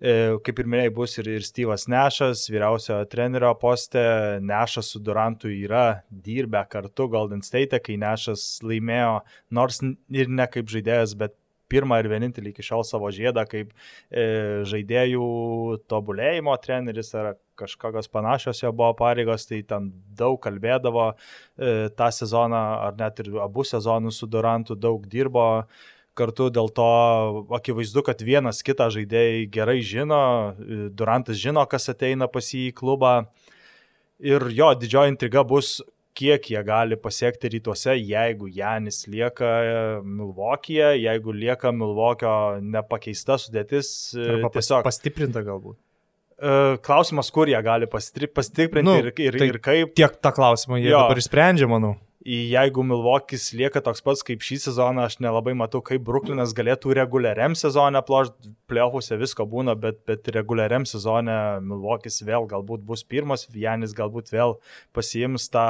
[0.00, 4.02] kaip ir minėjai, bus ir, ir Steve'as Nešas, vyriausiojo trenerio poste.
[4.44, 9.22] Nešas su Durantu yra dirbę kartu Golden State, kai Nešas laimėjo,
[9.56, 11.36] nors ir ne kaip žaidėjas, bet
[11.72, 15.26] pirmą ir vienintelį iki šiol savo žiedą kaip e, žaidėjų
[15.90, 22.62] tobulėjimo treneris ar kažkokios panašios jo buvo pareigos, tai ten daug kalbėdavo e, tą sezoną
[22.86, 25.66] ar net ir abu sezonus su Durantu daug dirbo.
[26.16, 26.86] Kartu dėl to
[27.58, 30.20] akivaizdu, kad vienas kitą žaidėjai gerai žino,
[30.56, 33.18] e, Durantas žino, kas ateina pas jį į klubą.
[34.24, 35.82] Ir jo didžioji intriga bus,
[36.16, 39.50] kiek jie gali pasiekti rytuose, jeigu Janis lieka
[40.04, 43.90] Milvokyje, jeigu lieka Milvokio nepakeista sudėtis.
[44.16, 45.76] E, Arba tiesiog pastiprinta galbūt.
[46.36, 49.92] E, klausimas, kur jie gali pastiprinti nu, ir, ir, tai ir kaip.
[49.98, 51.04] Tiek tą klausimą jie jo.
[51.04, 51.96] dabar išsprendžia, manau
[52.26, 57.54] jeigu Milvokis lieka toks pats kaip šį sezoną, aš nelabai matau, kaip Bruklinas galėtų reguliariam
[57.58, 63.94] sezonė plošti, playoffuose visko būna, bet, bet reguliariam sezonė Milvokis vėl galbūt bus pirmas, Janis
[63.96, 64.56] galbūt vėl
[64.96, 65.66] pasiims tą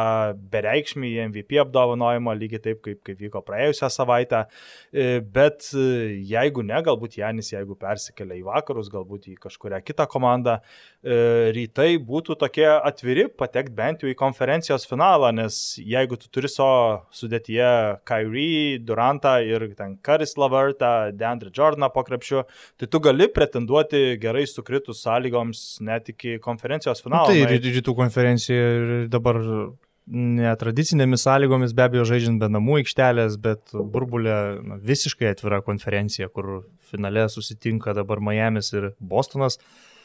[0.53, 4.47] bereikšmį MVP apdovanojimą, lygiai taip, kaip, kaip vyko praėjusią savaitę.
[4.93, 5.87] E, bet e,
[6.33, 10.59] jeigu ne, galbūt Janis, jeigu persikelia į vakarus, galbūt į kažkuria kitą komandą,
[11.07, 17.07] rytai būtų tokie atviri patekti bent jau į konferencijos finalą, nes jeigu tu turi savo
[17.15, 17.69] sudėtyje
[18.09, 22.43] Kyrie, Durantą ir ten Karis Lavertą, Deandre Jordaną po krepšiu,
[22.81, 27.31] tai tu gali pretenduoti gerai sukritus sąlygoms net iki konferencijos finalo.
[27.31, 29.43] Nu, tai rytų konferencija ir dabar
[30.07, 36.65] netradicinėmis sąlygomis, be abejo, žaidžiant be namų aikštelės, bet burbulė na, visiškai atvira konferencija, kur
[36.91, 39.59] finale susitinka dabar Miami's ir Bostonas.
[39.59, 39.96] Mm,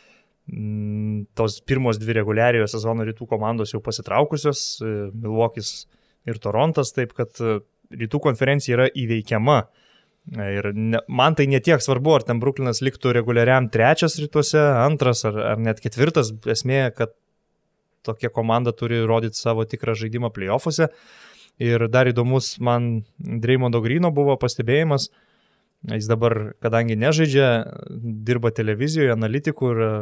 [1.37, 5.73] tos pirmos dvi reguliariojo sezono rytų komandos jau pasitraukusios, Milvokis
[6.29, 7.59] ir Torontas, taip kad e,
[7.97, 9.61] rytų konferencija yra įveikiama.
[10.35, 15.25] E, ir ne, man tai netiek svarbu, ar ten Bruklinas liktų reguliariam trečias rytuose, antras
[15.29, 16.33] ar, ar net ketvirtas.
[16.51, 17.15] Esmė, kad
[18.05, 20.89] tokia komanda turi rodyti savo tikrą žaidimą playoffuose.
[21.61, 25.09] Ir dar įdomus man Dreimondo Grino buvo pastebėjimas,
[25.89, 27.47] jis dabar, kadangi nežaidžia,
[28.25, 29.93] dirba televizijoje, analitikų ir e,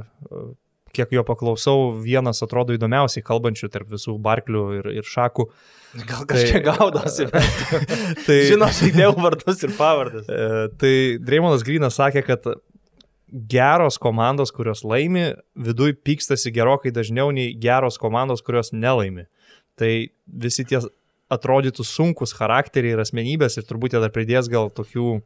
[0.96, 5.48] kiek jo paklausau, vienas atrodo įdomiausiai kalbančių tarp visų barklių ir, ir šakų.
[6.10, 7.62] Gal kažkiek tai, gaudosi, bet
[8.28, 10.28] tai, žino žaidėjų vardus ir pavardės.
[10.28, 12.52] E, tai Dreimonas Grinas sakė, kad
[13.30, 19.28] geros komandos, kurios laimi, viduj pykstasi gerokai dažniau nei geros komandos, kurios nelaimi.
[19.80, 19.92] Tai
[20.28, 20.82] visi tie
[21.30, 25.22] atrodytų sunkus charakteriai ir asmenybės ir turbūt jie dar pridės gal tokių e,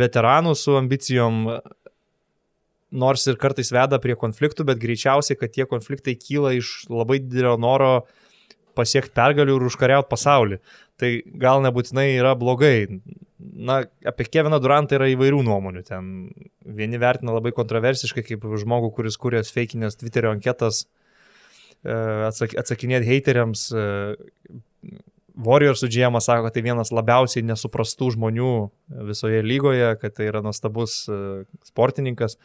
[0.00, 1.44] veteranų su ambicijom
[2.90, 7.56] nors ir kartais veda prie konfliktų, bet greičiausiai, kad tie konfliktai kyla iš labai didelio
[7.60, 7.92] noro
[8.78, 10.60] pasiekti pergalių ir užkariauti pasaulį.
[11.00, 11.10] Tai
[11.42, 13.00] gal nebūtinai yra blogai.
[13.40, 15.84] Na, apie Keviną Durantą yra įvairių nuomonių.
[15.88, 16.10] Ten
[16.64, 20.84] vieni vertina labai kontroversiškai kaip žmogų, kuris kūrė feikinės Twitterio anketas,
[21.82, 21.94] e,
[22.28, 23.70] atsak, atsakinėti heiteriams.
[25.40, 28.52] E, Warriors GM sako, kad tai vienas labiausiai nesuprastų žmonių
[29.08, 32.38] visoje lygoje, kad tai yra nuostabus e, sportininkas.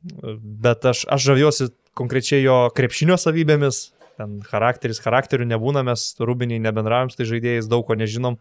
[0.00, 3.90] Bet aš, aš žaviuosi konkrečiai jo krepšinio savybėmis,
[4.20, 8.38] ten charakteris, charakterių nebūna, mes rūbiniai nebendravom tai žaidėjais, daug ko nežinom.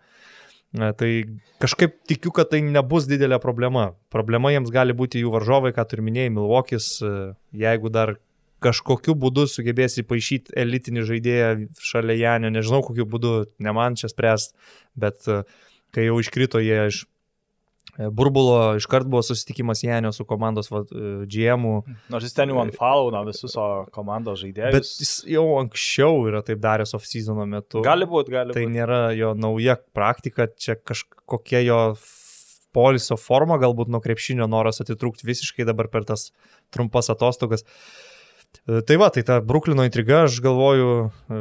[0.70, 1.10] Tai
[1.58, 3.96] kažkaip tikiu, kad tai nebus didelė problema.
[4.14, 6.90] Problema jiems gali būti jų varžovai, ką turi minėjai, Milvokis,
[7.58, 8.20] jeigu dar
[8.64, 11.52] kažkokiu būdu sugebės įpašyti elitinį žaidėją
[11.92, 14.56] šalia Janio, nežinau kokiu būdu, ne man čia spręst,
[15.00, 15.28] bet
[15.96, 17.06] kai jau iškrito jie iš
[18.00, 21.82] E, burbulo iškart buvo susitikimas Janio su komandos va, e, GM-u.
[22.14, 23.58] Nors jis ten jau fauna visus
[23.96, 24.76] komandos žaidėjus.
[24.76, 27.84] Bet jis jau anksčiau yra taip daręs off-seasono metu.
[27.84, 28.60] Gali būti, gali būti.
[28.60, 28.76] Tai būt.
[28.78, 31.82] nėra jo nauja praktika, čia kažkokia jo
[32.76, 36.30] poliso forma, galbūt nuo krepšinio noras atitrūkti visiškai dabar per tas
[36.72, 37.66] trumpas atostogas.
[37.66, 38.09] Uh, E,
[38.88, 41.40] tai va, tai ta Bruklino intriga, aš galvoju, e,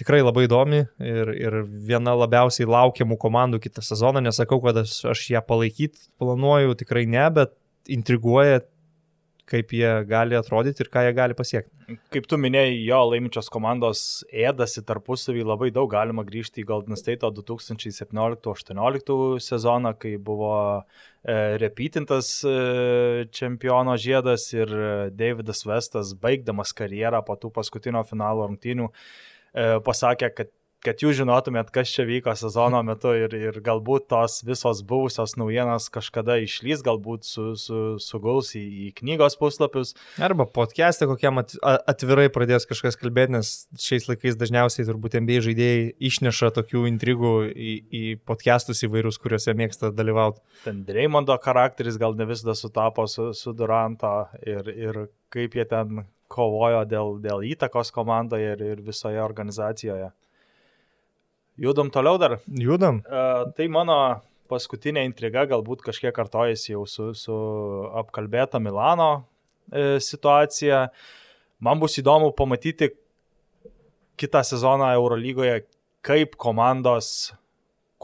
[0.00, 4.22] tikrai labai įdomi ir, ir viena labiausiai laukiamų komandų kitą sezoną.
[4.24, 7.54] Nesakau, kad aš, aš ją palaikyti planuoju, tikrai ne, bet
[7.92, 8.62] intriguoja
[9.46, 11.96] kaip jie gali atrodyti ir ką jie gali pasiekti.
[12.10, 17.22] Kaip tu minėjai, jo laiminčios komandos ėdasi tarpusavį labai daug, galima grįžti į Golden State
[17.38, 20.84] 2017-2018 sezoną, kai buvo e,
[21.62, 22.44] repeatintas e,
[23.30, 24.68] čempiono žiedas ir
[25.14, 28.92] Davidas Westas, baigdamas karjerą po tų paskutinio finalo rungtynių, e,
[29.86, 30.48] pasakė, kad
[30.86, 35.88] kad jūs žinotumėt, kas čia vyko sezono metu ir, ir galbūt tos visos buvusios naujienos
[35.92, 39.94] kažkada išlys, galbūt su, su, suguls į, į knygos puslapius.
[40.22, 46.52] Arba podcast'e kokiam atvirai pradės kažkas kalbėti, nes šiais laikais dažniausiai turbūt MBA žaidėjai išneša
[46.60, 50.44] tokių intrigų į, į podcastus įvairius, kuriuose mėgsta dalyvauti.
[50.66, 56.06] Ten Dreimondo charakteris gal ne visada sutapo su, su Duranto ir, ir kaip jie ten
[56.30, 60.10] kovojo dėl, dėl įtakos komandoje ir, ir visoje organizacijoje.
[61.56, 62.38] Judam toliau dar.
[62.46, 63.00] Judam.
[63.08, 63.96] Uh, tai mano
[64.50, 67.36] paskutinė intriga galbūt kažkiek kartojasi jau su, su
[67.98, 69.10] apkalbėta Milano
[69.72, 70.86] e, situacija.
[71.58, 72.92] Man bus įdomu pamatyti
[74.20, 75.64] kitą sezoną Eurolygoje,
[76.06, 77.32] kaip komandos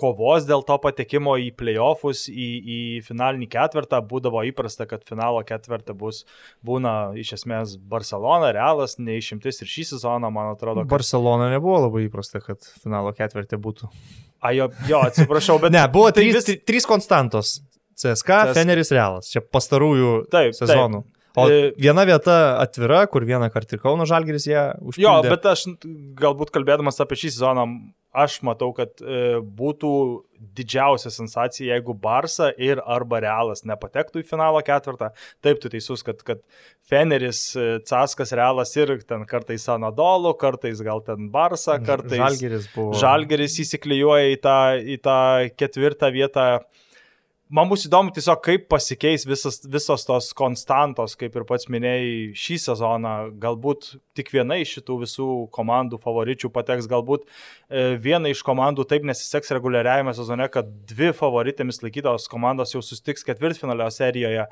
[0.03, 4.03] kovos dėl to patekimo į playoffus, į, į finalinį ketvirtą.
[4.11, 6.25] Būdavo įprasta, kad finalo ketvirtą bus,
[6.67, 10.83] būna iš esmės Barcelona, Realas, neišimtis ir šį sezoną, man atrodo.
[10.83, 10.93] Kad...
[10.97, 13.91] Barcelona nebuvo labai įprasta, kad finalo ketvirtį būtų.
[14.43, 15.75] A, jo, jo atsiprašau, bet...
[15.77, 16.63] ne, buvo tai trys, vis...
[16.67, 17.61] trys konstantos.
[17.95, 18.55] CSK, CS...
[18.57, 19.31] Feneris, Realas.
[19.31, 21.05] Čia pastarųjų taip, sezonų.
[21.05, 21.22] Taip.
[21.37, 25.07] O e, viena vieta atvira, kur vieną kartą ir Kauno Žalgeris ją užpildė.
[25.07, 25.67] Jo, bet aš
[26.19, 27.67] galbūt kalbėdamas apie šį sezoną
[28.13, 29.91] aš matau, kad e, būtų
[30.57, 35.13] didžiausia sensacija, jeigu Barsa ir arba Realas nepatektų į finalo ketvirtą.
[35.45, 36.43] Taip, tu teisus, kad, kad
[36.89, 42.97] Feneris, e, Caskas, Realas ir ten kartais Anadolu, kartais gal ten Barsa, kartais Žalgeris buvo.
[43.01, 45.19] Žalgeris įsiklijuoja į tą, į tą
[45.57, 46.47] ketvirtą vietą
[47.53, 52.59] man bus įdomu tiesiog, kaip pasikeis visas, visos tos konstantos, kaip ir pats minėjai, šį
[52.65, 53.15] sezoną.
[53.43, 59.07] Galbūt tik viena iš šitų visų komandų favoričių pateks, galbūt e, viena iš komandų taip
[59.09, 64.49] nesiseks reguliariajame sezone, kad dvi favoritėmis laikytos komandos jau sustiks ketvirtfinalio serijoje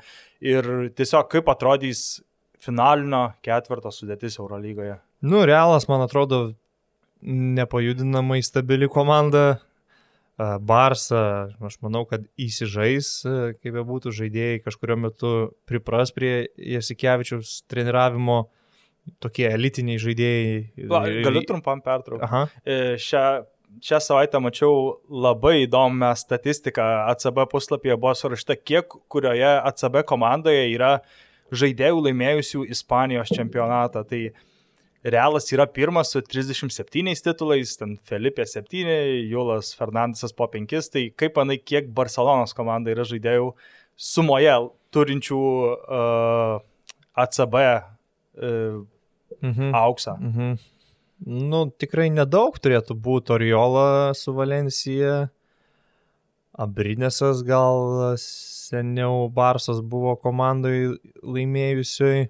[0.53, 2.21] ir tiesiog kaip atrodys
[2.61, 4.99] finalinio ketvirto sudėtis Eurolygoje.
[5.25, 6.51] Nu, Realas, man atrodo,
[7.21, 9.59] nepajudinamai stabili komanda
[10.61, 11.21] Barsą,
[11.61, 13.11] aš manau, kad įsižais,
[13.61, 15.31] kaip be būtų, žaidėjai kažkurio metu
[15.69, 18.43] pripras prie Jasikevičiaus treniravimo,
[19.21, 20.87] tokie elitiniai žaidėjai.
[20.89, 22.29] La, galiu trumpam pertraukti.
[22.63, 23.25] E, šią,
[23.83, 26.87] šią savaitę mačiau labai įdomią statistiką.
[27.13, 30.95] ACB puslapyje buvo surašta, kiek kurioje ACB komandoje yra
[31.51, 34.05] žaidėjų laimėjusių Ispanijos čempionatą.
[34.07, 34.23] Tai
[35.03, 38.85] Realas yra pirmas su 37 titulais, ten Felipe 7,
[39.31, 43.47] Julas Fernandesas po 5, tai kaip manai, kiek Barcelonos komanda yra žaidėjų
[43.97, 44.53] sumoje
[44.93, 46.61] turinčių uh,
[47.17, 48.83] ACB uh,
[49.41, 49.73] mhm.
[49.73, 50.17] auksą?
[50.21, 50.53] Mhm.
[51.49, 55.29] Nu, tikrai nedaug turėtų būti Oriola su Valencija,
[56.61, 60.91] Abrinėsas gal seniau Barsas buvo komandai
[61.23, 62.27] laimėjusioj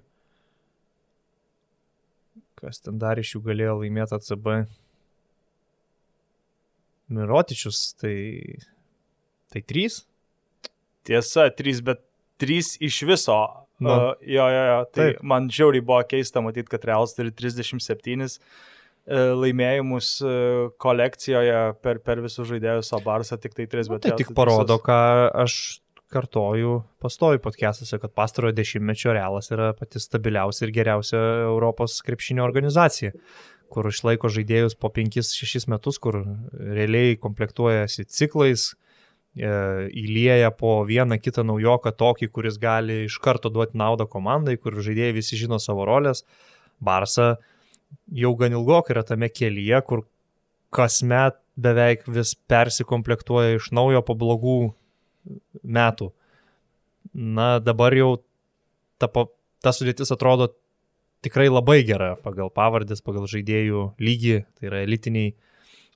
[2.62, 4.52] kas ten dar iš jų galėjo laimėti ACB.
[7.12, 8.14] Mirotičius, tai...
[9.52, 9.98] Tai trys?
[11.04, 12.00] Tiesa, trys, bet
[12.40, 13.36] trys iš viso.
[13.82, 14.78] Nu, uh, jo, jo, jo.
[14.94, 15.24] Tai taip.
[15.26, 18.30] man žiauriai buvo keista matyti, kad Realas turi 37 uh,
[19.42, 24.06] laimėjimus uh, kolekcijoje per, per visus žaidėjus, o Barsa tik tai 3, bet...
[24.06, 24.98] Tai tik parodo, ką
[25.42, 25.58] aš
[26.12, 33.12] kartoju pastovi podcastuose, kad pastarojo dešimtmečio realas yra pati stabiliausia ir geriausia Europos krepšinio organizacija,
[33.72, 36.20] kur išlaiko žaidėjus po 5-6 metus, kur
[36.52, 38.68] realiai komplektuojasi ciklais,
[39.36, 39.52] e,
[40.04, 45.16] įlieja po vieną kitą naujoką tokį, kuris gali iš karto duoti naudą komandai, kur žaidėjai
[45.16, 46.26] visi žino savo rolės.
[46.82, 47.36] Barsa
[48.12, 50.04] jau gan ilgokai yra tame kelyje, kur
[50.72, 54.60] kasmet beveik vis persikomplektuoja iš naujo po blogų
[55.62, 56.10] metų.
[57.12, 58.16] Na, dabar jau
[59.00, 59.08] ta,
[59.62, 60.52] ta sudėtis atrodo
[61.22, 65.34] tikrai labai gera pagal pavardės, pagal žaidėjų lygį, tai yra elitiniai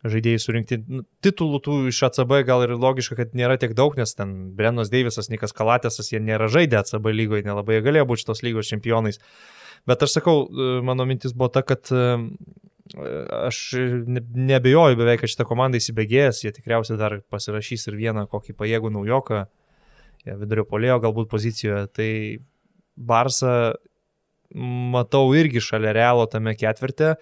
[0.06, 0.78] žaidėjai surinkti.
[0.86, 4.92] Nu, titulų tų iš ACB gal ir logiška, kad nėra tiek daug, nes ten Brenos
[4.92, 9.18] Deivisas, Nikas Kalatėsas, jie nėra žaidę ACB lygoje, nelabai galėjo būti šitos lygos čempionais.
[9.86, 10.46] Bet aš sakau,
[10.86, 11.90] mano mintis buvo ta, kad
[12.94, 13.60] aš
[14.34, 19.42] nebejoju beveik, kad šitą komandą įsibėgės, jie tikriausiai dar pasirašys ir vieną kokį pajėgų naujoką,
[20.26, 21.86] vidurio polėjo galbūt pozicijoje.
[21.96, 22.10] Tai
[22.96, 23.56] Barsa
[24.56, 27.16] matau irgi šalia realo tame ketvirte,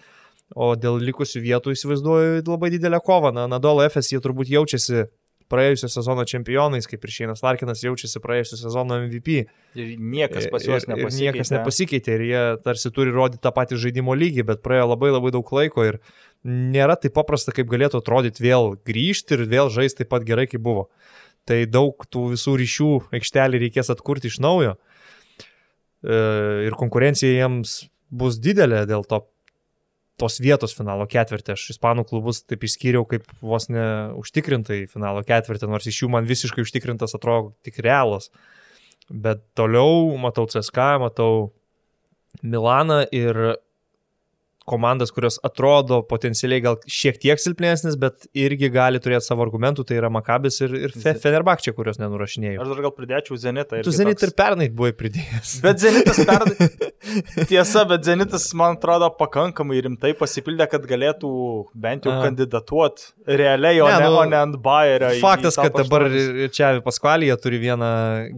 [0.54, 3.32] o dėl likusių vietų įsivaizduoju labai didelę kovą.
[3.34, 5.06] Na, Nadolo FS jie turbūt jaučiasi
[5.54, 9.44] praėjusio sezono čempionais, kaip ir Šeinas Larkinas jaučiasi praėjusio sezono MVP.
[9.78, 11.14] Ir niekas pas juos nepasikeitė.
[11.14, 15.12] Ir niekas nepasikeitė ir jie tarsi turi rodyti tą patį žaidimo lygį, bet praėjo labai
[15.14, 16.00] labai daug laiko ir
[16.44, 20.64] nėra taip paprasta, kaip galėtų atrodyti vėl grįžti ir vėl žaisti taip pat gerai, kaip
[20.64, 20.88] buvo.
[21.48, 24.76] Tai daug tų visų ryšių aikštelį reikės atkurti iš naujo.
[26.04, 26.18] E,
[26.68, 27.82] ir konkurencija jiems
[28.14, 29.22] bus didelė dėl to
[30.20, 31.54] tos vietos finalo ketvirtį.
[31.56, 33.84] Aš ispanų klubus taip išskyriau kaip vos ne
[34.20, 38.30] užtikrintai finalo ketvirtį, nors iš jų man visiškai užtikrintas atrodo tik realas.
[39.10, 41.52] Bet toliau matau CSK, matau
[42.42, 43.36] Milaną ir
[44.64, 49.98] komandas, kurios atrodo potencialiai gal šiek tiek silpnesnis, bet irgi gali turėti savo argumentų, tai
[49.98, 52.62] yra Makabis ir, ir Fe, Fenerbakčia, kurios nenurašinėjau.
[52.64, 53.82] Aš dar gal pridėčiau Zenitą.
[53.84, 54.30] Tu Zenit toks...
[54.30, 55.56] ir pernai buvai pridėjęs.
[55.64, 56.68] Bet Zenitas pernai.
[57.50, 61.32] Tiesa, bet Zenitas, man atrodo, pakankamai rimtai pasipildė, kad galėtų
[61.84, 65.12] bent jau kandidatuoti realiai, o ne, ne, nu, o ne ant Bayerio.
[65.24, 66.08] Faktas, kad dabar
[66.54, 67.90] čia Paskvalyje turi vieną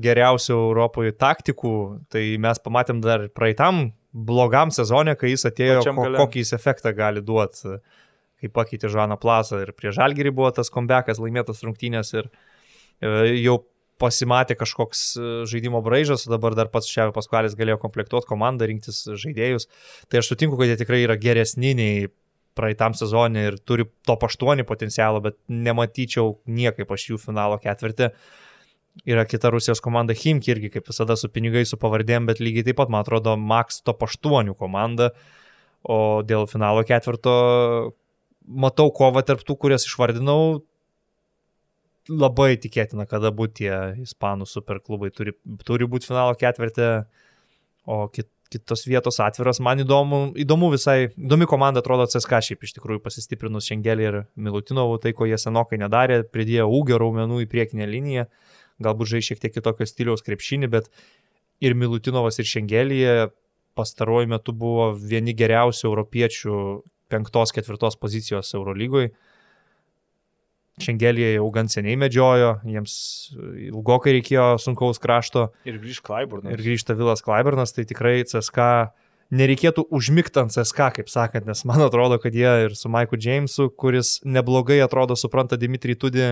[0.03, 1.77] geriausių Europoje taktikų,
[2.11, 3.87] tai mes pamatėm dar praeitam
[4.17, 7.77] blogam sezonė, kai jis atėjo, ko, kokį jis efektą gali duoti,
[8.41, 13.11] kai pakeitė Žaną Plasą ir prie Žalgirį buvo tas kombekas, laimėtas rungtynės ir e,
[13.43, 13.59] jau
[14.01, 19.05] pasimatė kažkoks e, žaidimo braižas, o dabar dar pats Ševė Paskualis galėjo komplektuoti komandą, rinktis
[19.09, 19.69] žaidėjus.
[20.09, 22.09] Tai aš sutinku, kad jie tikrai yra geresni nei
[22.57, 28.13] praeitam sezonė ir turi top 8 potencialą, bet nematyčiau niekaip aš jų finalo ketvirtį.
[28.13, 28.46] Uh,
[29.05, 32.79] Yra kita Rusijos komanda Himki irgi kaip visada su pinigai, su pavardėm, bet lygiai taip
[32.81, 35.11] pat, man atrodo, Max top 8 komanda.
[35.85, 37.35] O dėl finalo ketvirto
[38.47, 40.63] matau kovą tarp tų, kurias išvardinau.
[42.09, 43.75] Labai tikėtina, kada būtų tie
[44.07, 45.35] ispanų superklubai turi,
[45.67, 46.91] turi būti finalo ketvirtė,
[47.87, 49.59] o kit, kitos vietos atviras.
[49.61, 55.01] Man įdomu, įdomu visai, įdomi komanda atrodo CSK šiaip iš tikrųjų pasistiprinus Šengelį ir Milutinovų,
[55.03, 58.31] tai ko jie senokai nedarė, pridėjo ūgio raumenų į priekinę liniją.
[58.31, 60.91] Uh, galbūt žai šiek tiek kitokio stiliaus krepšinį, bet
[61.65, 63.31] ir Milutinovas ir Šengelija
[63.77, 66.59] pastaruoju metu buvo vieni geriausių europiečių
[67.13, 69.13] penktos, ketvirtos pozicijos Eurolygoje.
[70.83, 72.95] Šengelija jau gan seniai medžiojo, jiems
[73.71, 75.49] ilgokai reikėjo sunkaus krašto.
[75.65, 76.53] Ir grįžta Klaiburnas.
[76.53, 78.67] Ir grįžta Vilas Klaiburnas, tai tikrai CSK
[79.35, 83.71] nereikėtų užmigti ant CSK, kaip sakant, nes man atrodo, kad jie ir su Maiku Jamesu,
[83.73, 86.29] kuris neblogai atrodo, supranta Dimitrį Tudį,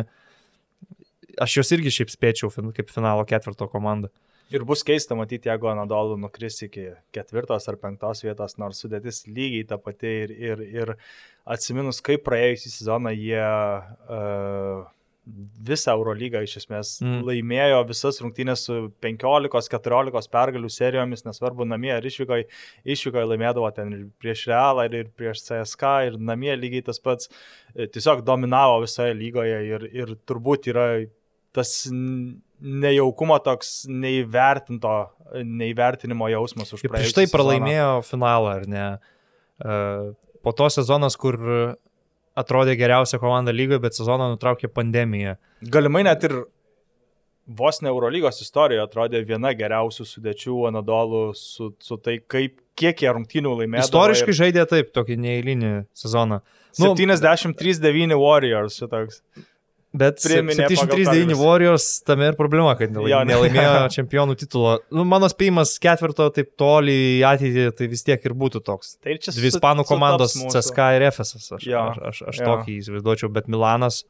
[1.40, 4.12] aš juos irgi šiaip spėčiau kaip finalo ketvirto komanda.
[4.52, 9.64] Ir bus keista matyti, jeigu Anadolų nukris iki ketvirtos ar penktos vietos, nors sudėtis lygiai
[9.70, 10.92] ta pati ir, ir, ir
[11.48, 14.84] atsiminus, kaip praėjusį sezoną jie uh,
[15.64, 17.22] visą Eurolygą iš esmės mm.
[17.24, 22.46] laimėjo visas rungtynės su 15-14 pergalių serijomis, nesvarbu namie ar išvykoje,
[22.96, 27.32] išvykoje laimėdavo ten ir prieš Realą, ir prieš CSK, ir namie lygiai tas pats,
[27.72, 30.88] e, tiesiog dominavo visoje lygoje ir, ir turbūt yra
[31.54, 31.72] tas
[32.64, 34.94] nejaukumo toks neįvertinto,
[35.44, 37.02] neįvertinimo jausmas už praeitį.
[37.04, 38.08] Prieš tai pralaimėjo sezoną.
[38.08, 38.86] finalą, ar ne?
[39.60, 39.78] E,
[40.44, 41.38] po to sezonas, kur
[42.34, 45.36] atrodė geriausia komanda lygoje, bet sezoną nutraukė pandemija.
[45.74, 46.40] Galimai net ir
[47.46, 53.12] vos ne Eurolygos istorijoje atrodė viena geriausių sudėčių Anadolų su, su tai, kaip, kiek jie
[53.12, 53.86] rungtynių laimėjo.
[53.86, 54.38] Istoriškai ir...
[54.40, 56.40] žaidė taip, tokį neįlinį sezoną.
[56.80, 59.20] Nu, 73-9 Warriors šitoks.
[59.94, 64.72] Bet 739 Warriors tame ir problema, kad nelaimėjo, nelaimėjo čempionų titulo.
[64.90, 68.96] Nu, mano spėjimas ketvirto taip toli į ateitį, tai vis tiek ir būtų toks.
[69.04, 71.46] Tai čia dvi ispanų komandos CSK ir FSS.
[71.60, 72.48] Aš, jo, aš, aš, aš jo.
[72.50, 74.00] tokį įsivaizduočiau, bet Milanas,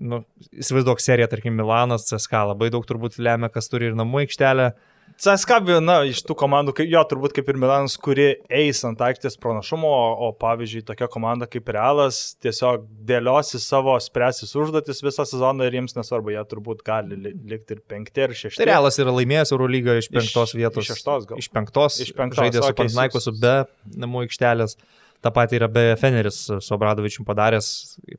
[0.00, 0.22] nu,
[0.56, 4.70] įsivaizduok seriją, tarkim, Milanas, CSK labai daug turbūt lemia, kas turi ir namų aikštelę.
[5.14, 9.86] CSK viena iš tų komandų, jo turbūt kaip ir Milanas, kuri eis ant aikštės pranašumo,
[9.86, 15.78] o, o pavyzdžiui tokia komanda kaip Realas tiesiog dėliosi savo spręsis užduotis visą sezoną ir
[15.78, 18.60] jiems nesvarbu, jie turbūt gali likti ir penkti ir šešti.
[18.60, 20.82] Tai Realas yra laimėjęs Eurolygą iš penktos iš, vietos.
[20.82, 21.40] Iš šeštos gal.
[21.44, 22.00] Iš penktos.
[22.04, 22.42] Iš penktos.
[22.42, 23.54] Žaidė su Pantnaikosu be
[23.94, 24.76] namų aikštelės.
[25.24, 27.68] Ta pati yra be Feneris su Obradovičiu padaręs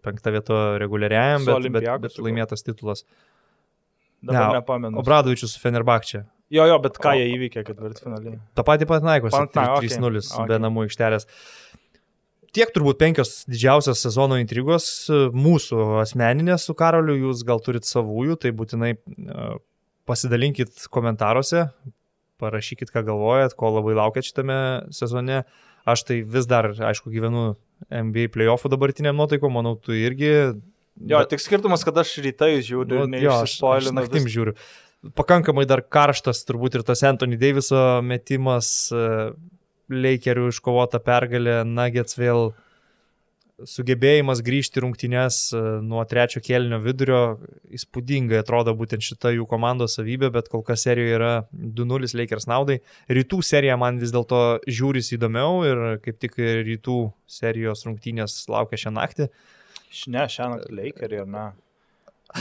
[0.02, 3.04] penktą vietą reguliariajam, bet, bet, bet laimėtas titulas.
[4.26, 5.04] Dabar ne, nepamenu.
[5.04, 6.24] Obradovičius su Fenerbakčia.
[6.54, 8.38] Jo, jo, bet ką o, jie įvykė ketvirtfinaliai?
[8.58, 10.50] Ta pati pat Naikos, 3-0 okay.
[10.52, 11.26] be namų aikštelės.
[12.56, 14.86] Tiek turbūt penkios didžiausios sezono intrigos
[15.36, 19.58] mūsų asmeninės su Karoliu, jūs gal turit savųjų, tai būtinai uh,
[20.08, 21.66] pasidalinkit komentaruose,
[22.39, 24.60] parašykit, ką galvojat, ko labai laukiat šitame
[24.96, 25.43] sezone.
[25.89, 27.56] Aš tai vis dar, aišku, gyvenu
[27.89, 30.32] NBA playoffų dabartiniam nuotaikom, manau, tu irgi.
[30.96, 31.34] Jo, bet...
[31.34, 34.00] tik skirtumas, kad aš rytais žiūriu, nu, ne iš spoilino.
[34.00, 34.34] Naktim vis...
[34.38, 34.56] žiūriu
[35.16, 39.34] pakankamai dar karštas turbūt ir tas Anthony Daviso metimas, e,
[39.91, 42.56] Lakerių iškovota pergalė, Nuggets vėl
[43.64, 47.20] sugebėjimas grįžti rungtynės e, nuo trečio kėlinio vidurio,
[47.78, 52.80] įspūdingai atrodo būtent šita jų komandos savybė, bet kol kas serijoje yra 2-0 Lakers naudai.
[53.08, 56.99] Rytų serija man vis dėlto žiūris įdomiau ir kaip tik rytų
[57.30, 59.30] serijos rungtynės laukia šią naktį.
[60.12, 61.32] Ne, šią naktį Lakeriai, ar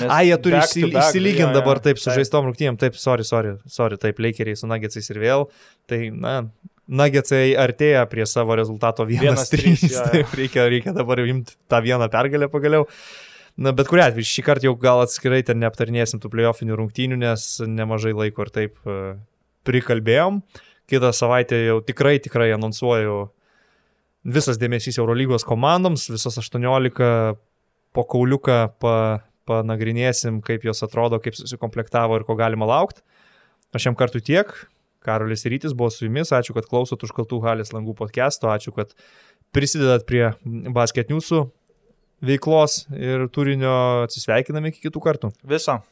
[0.01, 0.09] ne?
[0.11, 4.59] A, jie turi išsilyginti dabar taip su žaistom rungtynėm, taip, sorry, sorry, sorry, taip, Lakeriai
[4.59, 5.49] su Nuggetsais ir vėl.
[5.90, 6.38] Tai, na,
[6.84, 9.86] Nagetsai artėja prie savo rezultato 1-3.
[10.38, 12.84] reikia, reikia dabar imti tą vieną pergalę pagaliau.
[13.57, 17.47] Na, bet kuriu atveju, šį kartą jau gal atskirai ten neaptarnėsim tų playoffinių rungtynių, nes
[17.64, 19.14] nemažai laiko ir taip uh,
[19.64, 20.42] prikalbėjom.
[20.90, 23.22] Kitą savaitę jau tikrai, tikrai anonsuoju
[24.36, 27.09] visas dėmesys Eurolygos komandoms, visas 18
[27.95, 28.97] po kauliuką pa,
[29.49, 33.05] panagrinėsim, kaip jos atrodo, kaip susikomplektavo ir ko galima laukti.
[33.74, 34.53] Aš šiam kartu tiek.
[35.05, 36.32] Karolis Rytis buvo su jumis.
[36.32, 38.49] Ačiū, kad klausot užkaltų halės langų podcast'o.
[38.55, 38.95] Ačiū, kad
[39.55, 40.30] prisidedat prie
[40.72, 41.45] basket newsų
[42.24, 43.74] veiklos ir turinio.
[44.07, 45.34] Atsisveikiname iki kitų kartų.
[45.45, 45.82] Viso.